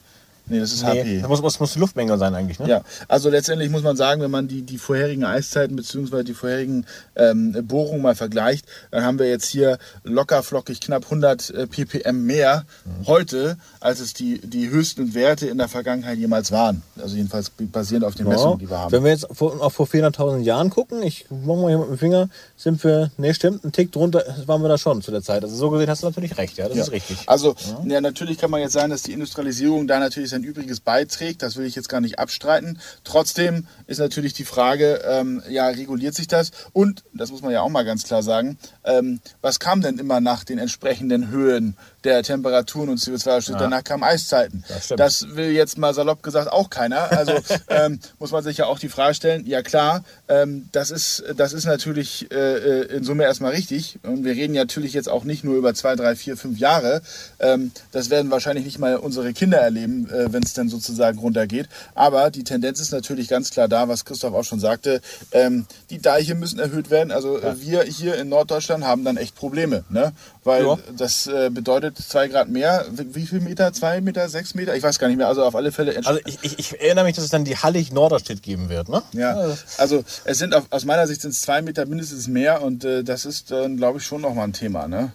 Nee, 0.48 0.60
das 0.60 0.72
ist 0.72 0.82
nee, 0.82 1.00
HP. 1.00 1.20
Das 1.20 1.28
muss, 1.28 1.42
muss, 1.42 1.58
muss 1.58 1.72
die 1.72 1.80
Luftmenge 1.80 2.16
sein 2.18 2.34
eigentlich, 2.34 2.58
ne? 2.60 2.68
Ja, 2.68 2.82
also 3.08 3.28
letztendlich 3.30 3.68
muss 3.70 3.82
man 3.82 3.96
sagen, 3.96 4.22
wenn 4.22 4.30
man 4.30 4.46
die, 4.46 4.62
die 4.62 4.78
vorherigen 4.78 5.24
Eiszeiten 5.24 5.74
bzw. 5.74 6.22
die 6.22 6.34
vorherigen 6.34 6.86
ähm, 7.16 7.56
Bohrungen 7.66 8.02
mal 8.02 8.14
vergleicht, 8.14 8.66
dann 8.90 9.04
haben 9.04 9.18
wir 9.18 9.28
jetzt 9.28 9.46
hier 9.46 9.78
locker 10.04 10.42
flockig 10.42 10.80
knapp 10.80 11.04
100 11.04 11.50
äh, 11.50 11.66
ppm 11.66 12.24
mehr 12.24 12.64
mhm. 12.84 13.06
heute, 13.06 13.56
als 13.80 14.00
es 14.00 14.14
die, 14.14 14.38
die 14.38 14.70
höchsten 14.70 15.14
Werte 15.14 15.46
in 15.48 15.58
der 15.58 15.68
Vergangenheit 15.68 16.18
jemals 16.18 16.52
waren. 16.52 16.82
Also 17.00 17.16
jedenfalls 17.16 17.50
basierend 17.50 18.04
auf 18.04 18.14
den 18.14 18.26
ja. 18.26 18.32
Messungen, 18.32 18.58
die 18.58 18.70
wir 18.70 18.78
haben. 18.78 18.92
Wenn 18.92 19.02
wir 19.02 19.10
jetzt 19.10 19.26
vor, 19.32 19.60
auch 19.60 19.72
vor 19.72 19.86
400.000 19.86 20.42
Jahren 20.42 20.70
gucken, 20.70 21.02
ich 21.02 21.26
mache 21.30 21.58
mal 21.58 21.68
hier 21.68 21.78
mit 21.78 21.88
dem 21.88 21.98
Finger, 21.98 22.28
sind 22.56 22.82
wir, 22.84 23.10
ne 23.16 23.34
stimmt, 23.34 23.64
ein 23.64 23.72
Tick 23.72 23.90
drunter 23.90 24.22
waren 24.46 24.62
wir 24.62 24.68
da 24.68 24.78
schon 24.78 25.02
zu 25.02 25.10
der 25.10 25.22
Zeit. 25.22 25.42
Also 25.42 25.56
so 25.56 25.70
gesehen 25.70 25.90
hast 25.90 26.02
du 26.02 26.06
natürlich 26.06 26.38
recht, 26.38 26.56
ja, 26.56 26.68
das 26.68 26.76
ja. 26.76 26.82
ist 26.84 26.92
richtig. 26.92 27.18
Also 27.26 27.56
ja. 27.84 27.94
ja. 27.94 28.00
natürlich 28.00 28.38
kann 28.38 28.50
man 28.50 28.60
jetzt 28.60 28.72
sagen, 28.72 28.90
dass 28.90 29.02
die 29.02 29.12
Industrialisierung 29.12 29.86
da 29.86 29.98
natürlich 29.98 30.30
sein 30.36 30.44
Übriges 30.44 30.80
beiträgt. 30.80 31.42
Das 31.42 31.56
will 31.56 31.66
ich 31.66 31.74
jetzt 31.74 31.88
gar 31.88 32.00
nicht 32.00 32.18
abstreiten. 32.18 32.78
Trotzdem 33.04 33.66
ist 33.86 33.98
natürlich 33.98 34.34
die 34.34 34.44
Frage, 34.44 35.02
ähm, 35.06 35.42
ja, 35.48 35.68
reguliert 35.68 36.14
sich 36.14 36.28
das? 36.28 36.50
Und, 36.72 37.04
das 37.14 37.30
muss 37.30 37.42
man 37.42 37.52
ja 37.52 37.62
auch 37.62 37.68
mal 37.68 37.84
ganz 37.84 38.04
klar 38.04 38.22
sagen, 38.22 38.58
ähm, 38.84 39.20
was 39.40 39.58
kam 39.58 39.80
denn 39.80 39.98
immer 39.98 40.20
nach 40.20 40.44
den 40.44 40.58
entsprechenden 40.58 41.28
Höhen 41.30 41.76
der 42.04 42.22
Temperaturen 42.22 42.90
und 42.90 42.98
CO2-Ausstoß? 42.98 43.52
Ja. 43.52 43.58
Danach 43.58 43.84
kamen 43.84 44.02
Eiszeiten. 44.02 44.64
Das, 44.68 44.88
das, 44.88 45.36
will 45.36 45.50
jetzt 45.50 45.78
mal 45.78 45.94
salopp 45.94 46.22
gesagt 46.22 46.52
auch 46.52 46.70
keiner. 46.70 47.10
Also 47.12 47.32
ähm, 47.68 47.98
muss 48.18 48.30
man 48.30 48.44
sich 48.44 48.58
ja 48.58 48.66
auch 48.66 48.78
die 48.78 48.88
Frage 48.88 49.14
stellen, 49.14 49.46
ja 49.46 49.62
klar, 49.62 50.04
ähm, 50.28 50.68
das, 50.72 50.90
ist, 50.90 51.24
das 51.36 51.52
ist 51.52 51.64
natürlich 51.64 52.30
äh, 52.30 52.34
äh, 52.36 52.96
in 52.96 53.04
Summe 53.04 53.24
erstmal 53.24 53.52
richtig. 53.52 53.98
Und 54.02 54.24
wir 54.24 54.32
reden 54.32 54.54
natürlich 54.54 54.92
jetzt 54.92 55.08
auch 55.08 55.24
nicht 55.24 55.44
nur 55.44 55.56
über 55.56 55.74
zwei, 55.74 55.96
drei, 55.96 56.14
vier, 56.14 56.36
fünf 56.36 56.58
Jahre. 56.58 57.00
Ähm, 57.38 57.72
das 57.92 58.10
werden 58.10 58.30
wahrscheinlich 58.30 58.64
nicht 58.64 58.78
mal 58.78 58.96
unsere 58.96 59.32
Kinder 59.32 59.58
erleben, 59.58 60.08
äh, 60.10 60.25
wenn 60.32 60.42
es 60.42 60.54
dann 60.54 60.68
sozusagen 60.68 61.18
runtergeht. 61.18 61.68
Aber 61.94 62.30
die 62.30 62.44
Tendenz 62.44 62.80
ist 62.80 62.92
natürlich 62.92 63.28
ganz 63.28 63.50
klar 63.50 63.68
da, 63.68 63.88
was 63.88 64.04
Christoph 64.04 64.34
auch 64.34 64.44
schon 64.44 64.60
sagte. 64.60 65.00
Ähm, 65.32 65.66
die 65.90 65.98
Deiche 65.98 66.34
müssen 66.34 66.58
erhöht 66.58 66.90
werden. 66.90 67.10
Also 67.10 67.40
ja. 67.40 67.60
wir 67.60 67.82
hier 67.82 68.16
in 68.16 68.28
Norddeutschland 68.28 68.84
haben 68.84 69.04
dann 69.04 69.16
echt 69.16 69.34
Probleme. 69.34 69.84
Ne? 69.88 70.12
Weil 70.44 70.64
ja. 70.64 70.78
das 70.96 71.26
äh, 71.26 71.50
bedeutet 71.50 71.98
zwei 71.98 72.28
Grad 72.28 72.48
mehr. 72.48 72.86
Wie 72.90 73.26
viel 73.26 73.40
Meter? 73.40 73.72
Zwei 73.72 74.00
Meter? 74.00 74.28
Sechs 74.28 74.54
Meter? 74.54 74.76
Ich 74.76 74.82
weiß 74.82 74.98
gar 74.98 75.08
nicht 75.08 75.16
mehr. 75.16 75.28
Also 75.28 75.44
auf 75.44 75.56
alle 75.56 75.72
Fälle. 75.72 75.96
Also 75.96 76.20
ich, 76.24 76.38
ich, 76.42 76.58
ich 76.58 76.80
erinnere 76.80 77.04
mich, 77.04 77.16
dass 77.16 77.24
es 77.24 77.30
dann 77.30 77.44
die 77.44 77.56
Hallig-Norderstedt 77.56 78.42
geben 78.42 78.68
wird. 78.68 78.88
Ne? 78.88 79.02
Ja. 79.12 79.56
Also 79.78 80.04
es 80.24 80.38
sind 80.38 80.54
auf, 80.54 80.66
aus 80.70 80.84
meiner 80.84 81.06
Sicht 81.06 81.22
sind 81.22 81.30
es 81.30 81.40
zwei 81.40 81.62
Meter 81.62 81.86
mindestens 81.86 82.28
mehr 82.28 82.62
und 82.62 82.84
äh, 82.84 83.02
das 83.02 83.24
ist 83.24 83.50
dann, 83.50 83.76
glaube 83.76 83.98
ich, 83.98 84.04
schon 84.04 84.20
nochmal 84.20 84.46
ein 84.46 84.52
Thema. 84.52 84.88
Ne? 84.88 85.12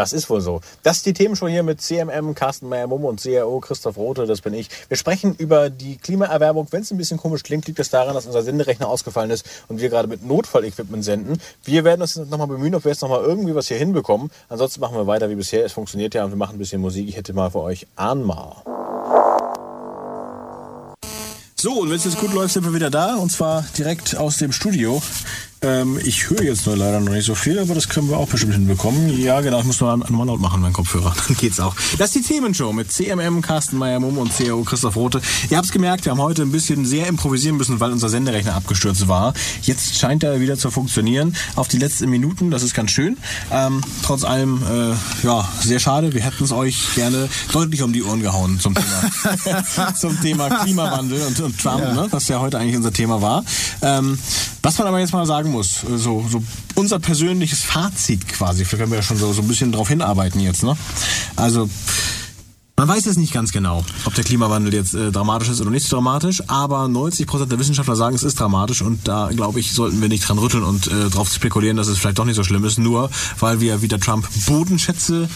Das 0.00 0.14
ist 0.14 0.30
wohl 0.30 0.40
so. 0.40 0.62
Das 0.82 0.96
ist 0.96 1.04
die 1.04 1.12
Themenshow 1.12 1.46
hier 1.46 1.62
mit 1.62 1.82
CMM, 1.82 2.34
Carsten 2.34 2.70
Meyer-Mumm 2.70 3.04
und 3.04 3.20
CRO 3.20 3.60
Christoph 3.60 3.98
Rote, 3.98 4.24
das 4.24 4.40
bin 4.40 4.54
ich. 4.54 4.70
Wir 4.88 4.96
sprechen 4.96 5.34
über 5.36 5.68
die 5.68 5.98
Klimaerwärmung. 5.98 6.68
Wenn 6.70 6.80
es 6.80 6.90
ein 6.90 6.96
bisschen 6.96 7.18
komisch 7.18 7.42
klingt, 7.42 7.66
liegt 7.66 7.78
es 7.80 7.90
daran, 7.90 8.14
dass 8.14 8.24
unser 8.24 8.42
Senderechner 8.42 8.88
ausgefallen 8.88 9.30
ist 9.30 9.44
und 9.68 9.78
wir 9.78 9.90
gerade 9.90 10.08
mit 10.08 10.24
Notfallequipment 10.24 11.04
senden. 11.04 11.38
Wir 11.64 11.84
werden 11.84 12.00
uns 12.00 12.16
nochmal 12.16 12.46
bemühen, 12.46 12.74
ob 12.74 12.84
wir 12.84 12.92
jetzt 12.92 13.02
nochmal 13.02 13.22
irgendwie 13.22 13.54
was 13.54 13.68
hier 13.68 13.76
hinbekommen. 13.76 14.30
Ansonsten 14.48 14.80
machen 14.80 14.96
wir 14.96 15.06
weiter 15.06 15.28
wie 15.28 15.34
bisher. 15.34 15.66
Es 15.66 15.72
funktioniert 15.72 16.14
ja 16.14 16.24
und 16.24 16.30
wir 16.30 16.38
machen 16.38 16.56
ein 16.56 16.58
bisschen 16.58 16.80
Musik. 16.80 17.06
Ich 17.06 17.16
hätte 17.18 17.34
mal 17.34 17.50
für 17.50 17.60
euch 17.60 17.86
Ahnma. 17.96 18.62
So, 21.56 21.72
und 21.72 21.90
wenn 21.90 21.96
es 21.96 22.04
jetzt 22.04 22.18
gut 22.18 22.32
läuft, 22.32 22.54
sind 22.54 22.64
wir 22.64 22.72
wieder 22.72 22.88
da. 22.88 23.16
Und 23.16 23.30
zwar 23.30 23.66
direkt 23.76 24.16
aus 24.16 24.38
dem 24.38 24.50
Studio. 24.50 25.02
Ähm, 25.62 25.98
ich 26.02 26.30
höre 26.30 26.42
jetzt 26.42 26.66
nur 26.66 26.76
leider 26.76 27.00
noch 27.00 27.12
nicht 27.12 27.26
so 27.26 27.34
viel, 27.34 27.58
aber 27.58 27.74
das 27.74 27.88
können 27.88 28.08
wir 28.08 28.16
auch 28.16 28.28
bestimmt 28.28 28.54
hinbekommen. 28.54 29.20
Ja, 29.20 29.40
genau, 29.42 29.60
ich 29.60 29.66
muss 29.66 29.80
nur 29.80 29.94
nochmal 29.96 30.26
laut 30.26 30.40
machen, 30.40 30.62
mein 30.62 30.72
Kopfhörer. 30.72 31.14
Dann 31.28 31.36
geht's 31.36 31.60
auch. 31.60 31.74
Das 31.98 32.14
ist 32.14 32.24
die 32.24 32.34
Themenshow 32.34 32.72
mit 32.72 32.90
CMM, 32.90 33.42
Carsten 33.42 33.76
Meyer-Mumm 33.76 34.16
und 34.16 34.32
CAO 34.34 34.62
Christoph 34.62 34.96
Rote. 34.96 35.20
Ihr 35.50 35.58
habt's 35.58 35.70
gemerkt, 35.70 36.06
wir 36.06 36.12
haben 36.12 36.20
heute 36.20 36.42
ein 36.42 36.52
bisschen 36.52 36.86
sehr 36.86 37.06
improvisieren 37.08 37.58
müssen, 37.58 37.78
weil 37.78 37.92
unser 37.92 38.08
Senderechner 38.08 38.54
abgestürzt 38.54 39.06
war. 39.08 39.34
Jetzt 39.62 39.98
scheint 39.98 40.22
er 40.22 40.40
wieder 40.40 40.56
zu 40.56 40.70
funktionieren. 40.70 41.36
Auf 41.56 41.68
die 41.68 41.78
letzten 41.78 42.08
Minuten, 42.08 42.50
das 42.50 42.62
ist 42.62 42.72
ganz 42.72 42.90
schön. 42.90 43.18
Ähm, 43.52 43.82
trotz 44.02 44.24
allem, 44.24 44.62
äh, 44.62 45.26
ja, 45.26 45.46
sehr 45.60 45.78
schade. 45.78 46.14
Wir 46.14 46.22
hätten 46.22 46.42
es 46.42 46.52
euch 46.52 46.94
gerne 46.94 47.28
deutlich 47.52 47.82
um 47.82 47.92
die 47.92 48.02
Ohren 48.02 48.22
gehauen 48.22 48.58
zum 48.60 48.74
Thema, 48.74 49.94
zum 49.94 50.18
Thema 50.22 50.48
Klimawandel 50.48 51.20
und, 51.26 51.38
und 51.40 51.60
Trump, 51.60 51.82
ja. 51.82 51.92
ne, 51.92 52.06
was 52.10 52.28
ja 52.28 52.40
heute 52.40 52.58
eigentlich 52.58 52.76
unser 52.76 52.92
Thema 52.92 53.20
war. 53.20 53.44
Ähm, 53.82 54.18
was 54.62 54.78
man 54.78 54.86
aber 54.86 55.00
jetzt 55.00 55.12
mal 55.12 55.24
sagen 55.26 55.50
muss, 55.50 55.80
so, 55.96 56.24
so 56.28 56.42
unser 56.74 56.98
persönliches 56.98 57.62
Fazit 57.62 58.28
quasi, 58.28 58.64
vielleicht 58.64 58.80
können 58.82 58.92
wir 58.92 58.98
ja 58.98 59.02
schon 59.02 59.16
so, 59.16 59.32
so 59.32 59.42
ein 59.42 59.48
bisschen 59.48 59.72
drauf 59.72 59.88
hinarbeiten 59.88 60.40
jetzt, 60.40 60.62
ne? 60.62 60.76
Also, 61.36 61.68
man 62.80 62.88
weiß 62.88 63.04
es 63.04 63.18
nicht 63.18 63.34
ganz 63.34 63.52
genau, 63.52 63.84
ob 64.06 64.14
der 64.14 64.24
Klimawandel 64.24 64.72
jetzt 64.72 64.94
äh, 64.94 65.12
dramatisch 65.12 65.50
ist 65.50 65.60
oder 65.60 65.68
nicht 65.68 65.92
dramatisch, 65.92 66.42
aber 66.46 66.88
90 66.88 67.26
Prozent 67.26 67.52
der 67.52 67.58
Wissenschaftler 67.58 67.94
sagen, 67.94 68.16
es 68.16 68.22
ist 68.22 68.40
dramatisch 68.40 68.80
und 68.80 69.06
da, 69.06 69.28
glaube 69.36 69.60
ich, 69.60 69.72
sollten 69.72 70.00
wir 70.00 70.08
nicht 70.08 70.26
dran 70.26 70.38
rütteln 70.38 70.62
und 70.62 70.86
äh, 70.86 71.10
darauf 71.10 71.30
spekulieren, 71.30 71.76
dass 71.76 71.88
es 71.88 71.98
vielleicht 71.98 72.18
doch 72.18 72.24
nicht 72.24 72.36
so 72.36 72.42
schlimm 72.42 72.64
ist, 72.64 72.78
nur 72.78 73.10
weil 73.38 73.60
wir 73.60 73.82
wieder 73.82 74.00
Trump 74.00 74.26
Bodenschätze 74.46 75.28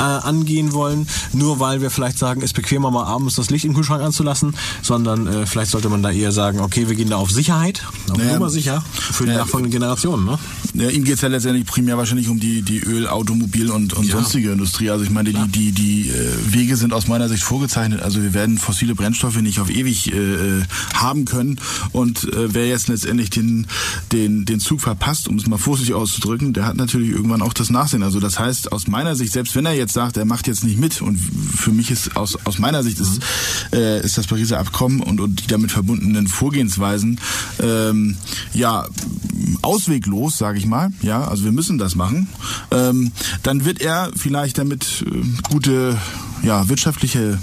äh, 0.00 0.02
angehen 0.02 0.72
wollen, 0.72 1.06
nur 1.32 1.60
weil 1.60 1.82
wir 1.82 1.90
vielleicht 1.90 2.18
sagen, 2.18 2.40
es 2.40 2.46
ist 2.46 2.54
bequemer 2.54 2.90
mal 2.90 3.04
abends 3.04 3.36
das 3.36 3.48
Licht 3.50 3.64
im 3.64 3.74
Kühlschrank 3.74 4.02
anzulassen, 4.02 4.56
sondern 4.82 5.28
äh, 5.28 5.46
vielleicht 5.46 5.70
sollte 5.70 5.88
man 5.90 6.02
da 6.02 6.10
eher 6.10 6.32
sagen, 6.32 6.58
okay, 6.58 6.88
wir 6.88 6.96
gehen 6.96 7.10
da 7.10 7.16
auf 7.18 7.30
Sicherheit, 7.30 7.80
auf 8.10 8.18
naja, 8.18 8.32
Nummer 8.32 8.50
sicher 8.50 8.82
für 8.90 9.22
die 9.22 9.28
naja, 9.30 9.44
nachfolgenden 9.44 9.70
Generationen. 9.70 10.24
Ne? 10.24 10.38
Ja, 10.74 10.90
ihm 10.90 11.04
geht 11.04 11.14
es 11.14 11.20
ja 11.20 11.28
letztendlich 11.28 11.64
primär 11.64 11.96
wahrscheinlich 11.96 12.28
um 12.28 12.40
die, 12.40 12.62
die 12.62 12.80
Öl-, 12.80 13.06
Automobil- 13.06 13.70
und, 13.70 13.92
und 13.92 14.04
ja. 14.04 14.16
sonstige 14.16 14.50
Industrie. 14.50 14.90
Also 14.90 15.04
ich 15.04 15.10
meine, 15.10 15.32
die, 15.32 15.46
die, 15.46 15.70
die 15.70 16.08
äh, 16.08 16.52
Wege 16.52 16.76
sind 16.76 16.87
sind 16.88 16.94
aus 16.94 17.06
meiner 17.06 17.28
Sicht 17.28 17.42
vorgezeichnet. 17.42 18.00
Also 18.00 18.22
wir 18.22 18.32
werden 18.32 18.56
fossile 18.56 18.94
Brennstoffe 18.94 19.38
nicht 19.42 19.60
auf 19.60 19.68
ewig 19.68 20.10
äh, 20.10 20.62
haben 20.94 21.26
können. 21.26 21.60
Und 21.92 22.24
äh, 22.32 22.54
wer 22.54 22.66
jetzt 22.66 22.88
letztendlich 22.88 23.28
den, 23.28 23.66
den, 24.10 24.46
den 24.46 24.58
Zug 24.58 24.80
verpasst, 24.80 25.28
um 25.28 25.36
es 25.36 25.46
mal 25.46 25.58
vorsichtig 25.58 25.94
auszudrücken, 25.94 26.54
der 26.54 26.64
hat 26.64 26.76
natürlich 26.76 27.10
irgendwann 27.10 27.42
auch 27.42 27.52
das 27.52 27.68
Nachsehen. 27.68 28.02
Also 28.02 28.20
das 28.20 28.38
heißt, 28.38 28.72
aus 28.72 28.86
meiner 28.86 29.16
Sicht, 29.16 29.34
selbst 29.34 29.54
wenn 29.54 29.66
er 29.66 29.74
jetzt 29.74 29.92
sagt, 29.92 30.16
er 30.16 30.24
macht 30.24 30.46
jetzt 30.46 30.64
nicht 30.64 30.78
mit, 30.80 31.02
und 31.02 31.18
für 31.18 31.72
mich 31.72 31.90
ist 31.90 32.16
aus, 32.16 32.38
aus 32.46 32.58
meiner 32.58 32.82
Sicht 32.82 33.00
ist, 33.00 33.20
äh, 33.74 34.02
ist 34.02 34.16
das 34.16 34.26
Pariser 34.26 34.58
Abkommen 34.58 35.00
und, 35.00 35.20
und 35.20 35.42
die 35.42 35.46
damit 35.46 35.70
verbundenen 35.70 36.26
Vorgehensweisen 36.26 37.20
ähm, 37.62 38.16
ja 38.54 38.86
ausweglos, 39.60 40.38
sage 40.38 40.56
ich 40.56 40.64
mal. 40.64 40.90
Ja, 41.02 41.28
also 41.28 41.44
wir 41.44 41.52
müssen 41.52 41.76
das 41.76 41.96
machen. 41.96 42.28
Ähm, 42.70 43.12
dann 43.42 43.66
wird 43.66 43.82
er 43.82 44.10
vielleicht 44.16 44.56
damit 44.56 45.04
äh, 45.06 45.50
gute 45.50 45.98
ja, 46.42 46.68
wirtschaftliche 46.68 47.38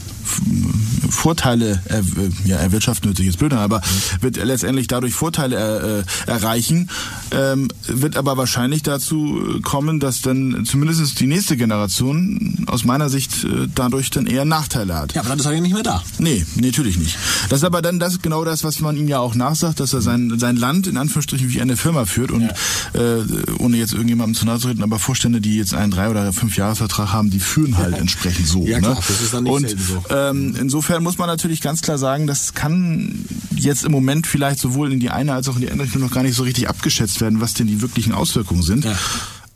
Vorteile 1.10 1.82
er, 1.86 2.04
ja, 2.46 2.58
erwirtschaften 2.58 3.16
sich 3.16 3.26
jetzt 3.26 3.40
blöd 3.40 3.54
aber 3.54 3.82
wird 4.22 4.38
letztendlich 4.38 4.88
dadurch 4.88 5.14
Vorteile 5.14 6.06
äh, 6.28 6.30
erreichen, 6.30 6.90
ähm, 7.32 7.70
wird 7.88 8.18
aber 8.18 8.38
wahrscheinlich 8.38 8.84
dazu 8.84 9.60
kommen, 9.64 10.00
dass 10.00 10.22
dann 10.22 10.66
zumindest 10.66 11.20
die 11.20 11.28
nächste 11.28 11.58
Generation 11.58 12.66
aus 12.68 12.86
meiner 12.86 13.10
Sicht 13.10 13.44
äh, 13.44 13.68
dadurch 13.74 14.10
dann 14.10 14.26
eher 14.28 14.46
Nachteile 14.46 14.96
hat. 14.96 15.14
Ja, 15.14 15.22
aber 15.22 15.30
dann 15.30 15.40
ist 15.40 15.46
er 15.46 15.54
ja 15.54 15.62
nicht 15.62 15.74
mehr 15.74 15.84
da. 15.84 16.04
Nee, 16.18 16.46
natürlich 16.56 16.98
nicht. 16.98 17.18
Das 17.50 17.60
ist 17.60 17.66
aber 17.66 17.82
dann 17.82 18.00
das 18.00 18.22
genau 18.22 18.44
das, 18.44 18.64
was 18.64 18.80
man 18.80 18.98
ihm 18.98 19.08
ja 19.08 19.20
auch 19.20 19.36
nachsagt, 19.36 19.80
dass 19.80 19.94
er 19.94 20.02
sein, 20.02 20.38
sein 20.40 20.56
Land 20.58 20.88
in 20.88 20.98
Anführungsstrichen 20.98 21.50
wie 21.50 21.62
eine 21.62 21.78
Firma 21.78 22.06
führt 22.06 22.32
und 22.32 22.42
ja. 22.42 22.50
äh, 22.94 23.24
ohne 23.60 23.78
jetzt 23.78 23.94
irgendjemandem 23.94 24.36
zu 24.36 24.46
nahe 24.46 24.60
zu 24.60 24.68
reden, 24.68 24.84
aber 24.84 25.00
Vorstände, 25.00 25.42
die 25.42 25.58
jetzt 25.58 25.74
einen 25.74 25.92
drei 25.92 26.10
oder 26.10 26.34
fünf 26.34 26.58
Jahresvertrag 26.58 27.14
haben, 27.14 27.30
die 27.30 27.40
führen 27.40 27.78
halt 27.78 27.98
entsprechend 27.98 28.48
so. 28.48 28.66
Ja, 28.66 28.78
ne? 28.78 28.84
klar, 28.84 28.96
das 29.08 29.22
ist 29.22 29.34
dann 29.34 29.44
nicht 29.44 29.54
und, 29.54 29.70
so. 29.80 30.04
Ähm, 30.16 30.56
insofern 30.60 31.04
muss 31.04 31.18
man 31.18 31.28
natürlich 31.28 31.62
ganz 31.62 31.82
klar 31.82 31.98
sagen, 31.98 32.26
das 32.28 32.54
kann 32.54 33.26
jetzt 33.56 33.84
im 33.84 33.92
Moment 33.92 34.28
vielleicht 34.28 34.60
sowohl 34.60 34.94
in 34.94 35.00
die 35.00 35.10
eine 35.10 35.34
als 35.34 35.50
auch 35.50 35.56
in 35.56 35.62
die 35.62 35.72
andere 35.72 35.86
Richtung 35.86 36.02
noch 36.02 36.12
gar 36.12 36.24
nicht 36.24 36.36
so 36.36 36.44
richtig 36.44 36.70
abgeschätzt 36.70 37.20
werden, 37.20 37.42
was 37.42 37.54
denn 37.54 37.68
die 37.68 37.82
wirklichen 37.82 38.14
Auswirkungen 38.14 38.62
sind. 38.62 38.86
Ja. 38.86 38.96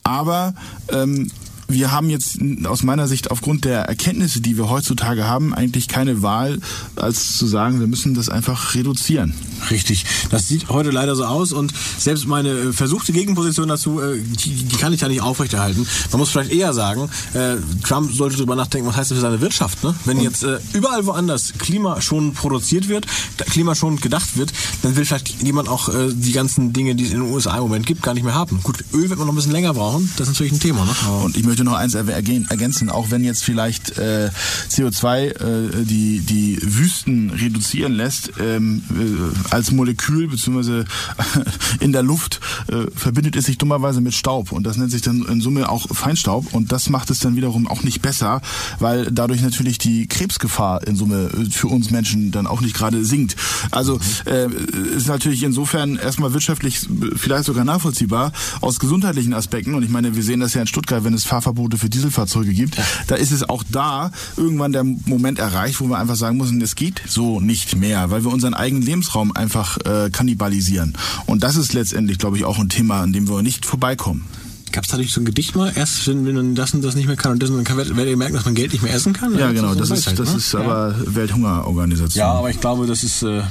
Aber 0.03 0.53
ähm, 0.91 1.31
wir 1.69 1.91
haben 1.91 2.09
jetzt 2.09 2.39
aus 2.65 2.83
meiner 2.83 3.07
Sicht 3.07 3.31
aufgrund 3.31 3.63
der 3.63 3.81
Erkenntnisse, 3.81 4.41
die 4.41 4.57
wir 4.57 4.69
heutzutage 4.69 5.27
haben, 5.27 5.53
eigentlich 5.53 5.87
keine 5.87 6.21
Wahl, 6.21 6.59
als 6.95 7.37
zu 7.37 7.45
sagen, 7.45 7.79
wir 7.79 7.87
müssen 7.87 8.15
das 8.15 8.27
einfach 8.27 8.73
reduzieren. 8.73 9.33
Richtig. 9.69 10.05
Das 10.31 10.47
sieht 10.47 10.69
heute 10.69 10.89
leider 10.89 11.15
so 11.15 11.25
aus 11.25 11.53
und 11.53 11.71
selbst 11.97 12.27
meine 12.27 12.49
äh, 12.49 12.73
versuchte 12.73 13.13
Gegenposition 13.13 13.67
dazu, 13.67 14.01
äh, 14.01 14.19
die, 14.19 14.63
die 14.63 14.75
kann 14.77 14.93
ich 14.93 15.01
ja 15.01 15.07
nicht 15.07 15.21
aufrechterhalten. 15.21 15.85
Man 16.11 16.19
muss 16.19 16.29
vielleicht 16.29 16.51
eher 16.51 16.73
sagen, 16.73 17.09
äh, 17.33 17.57
Trump 17.83 18.11
sollte 18.13 18.37
darüber 18.37 18.55
nachdenken, 18.55 18.87
was 18.87 18.95
heißt 18.95 19.11
das 19.11 19.17
für 19.17 19.21
seine 19.21 19.41
Wirtschaft. 19.41 19.83
Ne? 19.83 19.93
Wenn 20.05 20.17
und 20.17 20.23
jetzt 20.23 20.45
überall 20.73 21.05
woanders 21.05 21.53
Klima 21.57 22.01
schon 22.01 22.33
produziert 22.33 22.87
wird, 22.87 23.05
Klima 23.49 23.75
schon 23.75 23.97
gedacht 23.99 24.37
wird, 24.37 24.51
dann 24.81 24.95
will 24.95 25.05
vielleicht 25.05 25.43
jemand 25.43 25.69
auch 25.69 25.89
die 26.09 26.31
ganzen 26.31 26.73
Dinge, 26.73 26.95
die 26.95 27.05
es 27.05 27.11
in 27.11 27.21
den 27.21 27.31
USA 27.31 27.55
im 27.55 27.63
Moment 27.63 27.85
gibt, 27.85 28.01
gar 28.01 28.13
nicht 28.13 28.23
mehr 28.23 28.33
haben. 28.33 28.61
Gut, 28.63 28.83
Öl 28.93 29.09
wird 29.09 29.19
man 29.19 29.27
noch 29.27 29.33
ein 29.33 29.35
bisschen 29.35 29.51
länger 29.51 29.73
brauchen, 29.73 30.11
das 30.17 30.27
ist 30.27 30.33
natürlich 30.33 30.53
ein 30.53 30.59
Thema. 30.59 30.85
Ne? 30.85 30.91
Und 31.23 31.37
ich 31.37 31.45
möchte 31.45 31.58
möchte 31.59 31.63
noch 31.63 31.77
eins 31.77 31.95
ergänzen, 31.95 32.89
auch 32.89 33.11
wenn 33.11 33.23
jetzt 33.23 33.43
vielleicht 33.43 33.97
äh, 33.97 34.29
CO2 34.69 35.17
äh, 35.17 35.83
die, 35.83 36.19
die 36.21 36.57
Wüsten 36.61 37.31
reduzieren 37.31 37.93
lässt, 37.93 38.31
ähm, 38.39 38.81
äh, 38.91 39.53
als 39.53 39.71
Molekül 39.71 40.27
bzw. 40.27 40.85
in 41.79 41.91
der 41.91 42.03
Luft 42.03 42.39
äh, 42.67 42.85
verbindet 42.95 43.35
es 43.35 43.45
sich 43.45 43.57
dummerweise 43.57 43.99
mit 44.01 44.13
Staub 44.13 44.51
und 44.51 44.63
das 44.63 44.77
nennt 44.77 44.91
sich 44.91 45.01
dann 45.01 45.25
in 45.25 45.41
Summe 45.41 45.69
auch 45.69 45.87
Feinstaub 45.93 46.53
und 46.53 46.71
das 46.71 46.89
macht 46.89 47.09
es 47.09 47.19
dann 47.19 47.35
wiederum 47.35 47.67
auch 47.67 47.83
nicht 47.83 48.01
besser, 48.01 48.41
weil 48.79 49.11
dadurch 49.11 49.41
natürlich 49.41 49.77
die 49.77 50.07
Krebsgefahr 50.07 50.87
in 50.87 50.95
Summe 50.95 51.29
äh, 51.33 51.49
für 51.49 51.67
uns 51.67 51.91
Menschen 51.91 52.31
dann 52.31 52.47
auch 52.47 52.61
nicht 52.61 52.75
gerade 52.75 53.03
sinkt. 53.03 53.35
Also 53.71 53.99
äh, 54.25 54.47
ist 54.95 55.07
natürlich 55.07 55.43
insofern 55.43 55.97
erstmal 55.97 56.33
wirtschaftlich 56.33 56.79
vielleicht 57.15 57.45
sogar 57.45 57.65
nachvollziehbar 57.65 58.31
aus 58.61 58.79
gesundheitlichen 58.79 59.33
Aspekten 59.33 59.73
und 59.75 59.83
ich 59.83 59.89
meine, 59.89 60.15
wir 60.15 60.23
sehen 60.23 60.39
das 60.39 60.53
ja 60.53 60.61
in 60.61 60.67
Stuttgart, 60.67 61.03
wenn 61.03 61.13
es 61.13 61.25
Fahrverbote 61.25 61.48
Fahrverbote 61.49 61.77
für 61.77 61.89
Dieselfahrzeuge 61.89 62.53
gibt, 62.53 62.77
da 63.07 63.15
ist 63.15 63.31
es 63.31 63.47
auch 63.47 63.63
da 63.69 64.11
irgendwann 64.37 64.71
der 64.71 64.83
Moment 64.83 65.39
erreicht, 65.39 65.79
wo 65.79 65.87
wir 65.87 65.97
einfach 65.97 66.15
sagen 66.15 66.37
müssen, 66.37 66.61
es 66.61 66.75
geht 66.75 67.01
so 67.07 67.39
nicht 67.39 67.75
mehr, 67.75 68.11
weil 68.11 68.23
wir 68.23 68.31
unseren 68.31 68.53
eigenen 68.53 68.83
Lebensraum 68.83 69.35
einfach 69.35 69.77
äh, 69.85 70.09
kannibalisieren. 70.11 70.97
Und 71.25 71.43
das 71.43 71.55
ist 71.55 71.73
letztendlich, 71.73 72.17
glaube 72.17 72.37
ich, 72.37 72.45
auch 72.45 72.59
ein 72.59 72.69
Thema, 72.69 73.01
an 73.01 73.13
dem 73.13 73.27
wir 73.27 73.41
nicht 73.41 73.65
vorbeikommen. 73.65 74.25
Gab 74.71 74.83
es 74.83 74.89
da 74.91 74.97
nicht 74.97 75.13
so 75.13 75.21
ein 75.21 75.25
Gedicht 75.25 75.55
mal? 75.55 75.71
Erst 75.75 76.07
wenn, 76.07 76.25
wenn 76.25 76.35
man 76.35 76.55
das 76.55 76.73
und 76.73 76.83
das 76.83 76.95
nicht 76.95 77.07
mehr 77.07 77.15
kann 77.15 77.33
und 77.33 77.43
das 77.43 77.49
und 77.49 77.57
dann 77.57 77.65
kann, 77.65 77.77
werdet 77.77 78.07
ihr 78.07 78.17
merken, 78.17 78.35
dass 78.35 78.45
man 78.45 78.55
Geld 78.55 78.71
nicht 78.71 78.81
mehr 78.81 78.93
essen 78.93 79.13
kann? 79.13 79.37
Ja, 79.37 79.51
genau. 79.51 79.73
Das, 79.73 79.89
ist, 79.89 80.07
das 80.19 80.31
ne? 80.31 80.37
ist 80.37 80.55
aber 80.55 80.95
ja. 80.97 81.15
Welthungerorganisation. 81.15 82.19
Ja, 82.19 82.33
aber 82.33 82.49
ich 82.49 82.59
glaube, 82.59 82.85
das 82.85 83.03
ist 83.03 83.23
äh, 83.23 83.41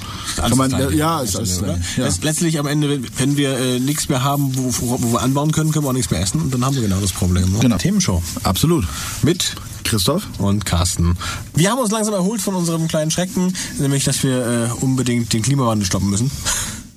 alles 0.41 0.57
man, 0.57 0.71
klein, 0.71 0.97
ja, 0.97 1.21
ist 1.21 1.37
alles 1.37 1.63
oder? 1.63 1.79
Ja. 1.97 2.09
Letztlich 2.23 2.59
am 2.59 2.67
Ende, 2.67 3.01
wenn 3.17 3.37
wir 3.37 3.59
äh, 3.59 3.81
nichts 3.81 4.09
mehr 4.09 4.23
haben, 4.23 4.57
wo, 4.57 4.73
wo, 4.81 5.03
wo, 5.03 5.13
wir 5.13 5.23
anbauen 5.23 5.53
können, 5.53 5.73
können 5.73 5.85
wir 5.85 5.91
auch 5.91 5.95
nichts 5.95 6.11
mehr 6.11 6.21
essen 6.21 6.41
und 6.41 6.55
dann 6.55 6.65
haben 6.65 6.75
wir 6.75 6.83
genau 6.83 7.01
das 7.01 7.13
Problem. 7.13 7.53
Ne? 7.53 7.59
Genau. 7.61 7.79
Themenshow. 7.79 8.23
Absolut. 8.45 8.87
Mit 9.23 9.57
Christoph 9.85 10.23
und 10.39 10.67
Carsten. 10.67 11.17
Wir 11.55 11.71
haben 11.71 11.79
uns 11.79 11.91
langsam 11.91 12.15
erholt 12.15 12.43
von 12.43 12.55
unserem 12.55 12.89
kleinen 12.89 13.11
Schrecken, 13.11 13.55
nämlich, 13.79 14.05
dass 14.05 14.23
wir 14.23 14.47
äh, 14.47 14.85
unbedingt 14.85 15.33
den 15.33 15.43
Klimawandel 15.43 15.87
stoppen 15.87 16.11
müssen. 16.11 16.31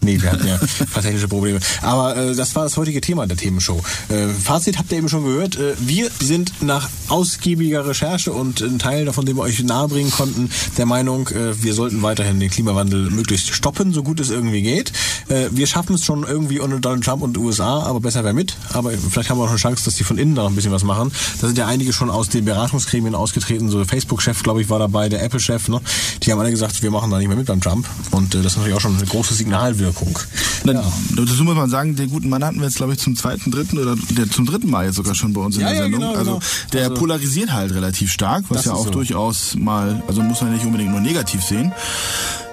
Nee, 0.03 0.19
wir 0.19 0.31
hatten 0.31 0.47
ja 0.47 0.55
ein 0.79 0.87
paar 0.87 1.03
technische 1.03 1.27
Probleme. 1.27 1.59
Aber 1.81 2.17
äh, 2.17 2.35
das 2.35 2.55
war 2.55 2.63
das 2.63 2.75
heutige 2.75 3.01
Thema 3.01 3.27
der 3.27 3.37
Themenshow. 3.37 3.81
Äh, 4.09 4.29
Fazit 4.29 4.79
habt 4.79 4.91
ihr 4.91 4.97
eben 4.97 5.09
schon 5.09 5.23
gehört. 5.23 5.57
Äh, 5.57 5.75
wir 5.79 6.09
sind 6.19 6.63
nach 6.63 6.89
ausgiebiger 7.07 7.85
Recherche 7.85 8.33
und 8.33 8.61
ein 8.61 8.79
Teil 8.79 9.05
davon, 9.05 9.27
den 9.27 9.35
wir 9.35 9.43
euch 9.43 9.61
nahebringen 9.63 10.11
konnten, 10.11 10.49
der 10.77 10.87
Meinung, 10.87 11.27
äh, 11.27 11.61
wir 11.61 11.75
sollten 11.75 12.01
weiterhin 12.01 12.39
den 12.39 12.49
Klimawandel 12.49 13.11
möglichst 13.11 13.53
stoppen, 13.53 13.93
so 13.93 14.01
gut 14.01 14.19
es 14.19 14.31
irgendwie 14.31 14.63
geht. 14.63 14.91
Äh, 15.29 15.49
wir 15.51 15.67
schaffen 15.67 15.93
es 15.93 16.03
schon 16.03 16.23
irgendwie 16.23 16.59
ohne 16.61 16.79
Donald 16.79 17.03
Trump 17.03 17.21
und 17.21 17.37
USA, 17.37 17.83
aber 17.83 17.99
besser 17.99 18.23
wäre 18.23 18.33
mit. 18.33 18.55
Aber 18.73 18.91
vielleicht 18.91 19.29
haben 19.29 19.37
wir 19.37 19.43
auch 19.43 19.49
eine 19.49 19.57
Chance, 19.57 19.85
dass 19.85 19.95
die 19.95 20.03
von 20.03 20.17
innen 20.17 20.33
da 20.33 20.41
noch 20.41 20.49
ein 20.49 20.55
bisschen 20.55 20.71
was 20.71 20.83
machen. 20.83 21.11
Da 21.39 21.45
sind 21.45 21.59
ja 21.59 21.67
einige 21.67 21.93
schon 21.93 22.09
aus 22.09 22.27
den 22.29 22.45
Beratungsgremien 22.45 23.13
ausgetreten. 23.13 23.69
So 23.69 23.85
Facebook-Chef, 23.85 24.41
glaube 24.41 24.63
ich, 24.63 24.69
war 24.69 24.79
dabei, 24.79 25.09
der 25.09 25.21
Apple-Chef. 25.23 25.67
Ne? 25.67 25.79
Die 26.23 26.31
haben 26.31 26.39
alle 26.39 26.49
gesagt, 26.49 26.81
wir 26.81 26.89
machen 26.89 27.11
da 27.11 27.19
nicht 27.19 27.27
mehr 27.27 27.37
mit 27.37 27.45
beim 27.45 27.61
Trump. 27.61 27.87
Und 28.09 28.33
äh, 28.33 28.41
das 28.41 28.53
ist 28.53 28.57
natürlich 28.57 28.75
auch 28.75 28.81
schon 28.81 28.97
eine 28.97 29.05
große 29.05 29.35
Signalwirkung 29.35 29.90
Wirkung. 29.93 30.17
Dann, 30.65 30.75
ja. 30.77 30.83
Dazu 31.15 31.43
muss 31.43 31.55
man 31.55 31.69
sagen, 31.69 31.95
den 31.95 32.09
guten 32.09 32.29
Mann 32.29 32.43
hatten 32.43 32.57
wir 32.59 32.65
jetzt, 32.65 32.77
glaube 32.77 32.93
ich, 32.93 32.99
zum 32.99 33.15
zweiten, 33.15 33.51
dritten 33.51 33.77
oder 33.77 33.95
der, 34.11 34.29
zum 34.29 34.45
dritten 34.45 34.69
Mal 34.69 34.85
jetzt 34.85 34.95
sogar 34.95 35.15
schon 35.15 35.33
bei 35.33 35.41
uns 35.41 35.55
in 35.55 35.61
Ja, 35.61 35.67
der 35.67 35.75
ja, 35.77 35.81
Sendung. 35.83 35.99
genau, 36.01 36.13
also 36.13 36.31
genau. 36.33 36.41
der 36.73 36.83
Also- 36.89 36.95
polarisiert 36.95 37.51
halt 37.51 37.73
relativ 37.73 38.11
stark, 38.11 38.45
was 38.49 38.65
ja 38.65 38.73
auch 38.73 38.85
so. 38.85 38.91
durchaus 38.91 39.55
mal, 39.57 40.01
also 40.07 40.21
muss 40.21 40.41
man 40.41 40.53
nicht 40.53 40.65
unbedingt 40.65 40.91
nur 40.91 41.01
negativ 41.01 41.43
sehen. 41.43 41.71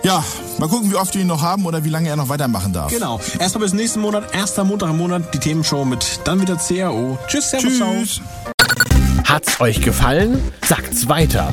Ja, 0.05 0.25
mal 0.59 0.69
gucken, 0.69 0.91
wie 0.91 0.95
oft 0.97 1.13
wir 1.15 1.21
ihn 1.23 1.27
noch 1.27 1.43
haben 1.43 1.67
oder 1.67 1.85
wie 1.85 1.89
lange 1.91 2.09
er 2.09 2.17
noch 2.17 2.29
weitermachen 2.29 2.73
darf. 2.73 2.91
Genau. 2.93 3.21
Erstmal 3.39 3.65
bis 3.65 3.73
nächsten 3.75 4.01
Monat, 4.01 4.33
erster 4.35 4.65
Montag 4.65 4.91
im 4.91 4.97
Monat, 4.99 5.35
die 5.35 5.39
Themenshow 5.39 5.85
mit 5.85 6.21
dann 6.25 6.41
wieder 6.41 6.57
CRO. 6.57 7.19
Tschüss, 7.27 7.51
Servus, 7.51 7.77
ciao. 7.77 7.93
Tschüss. 7.99 8.21
Hat's 9.25 9.61
euch 9.61 9.81
gefallen? 9.83 10.41
Sagt's 10.67 11.09
weiter. 11.09 11.53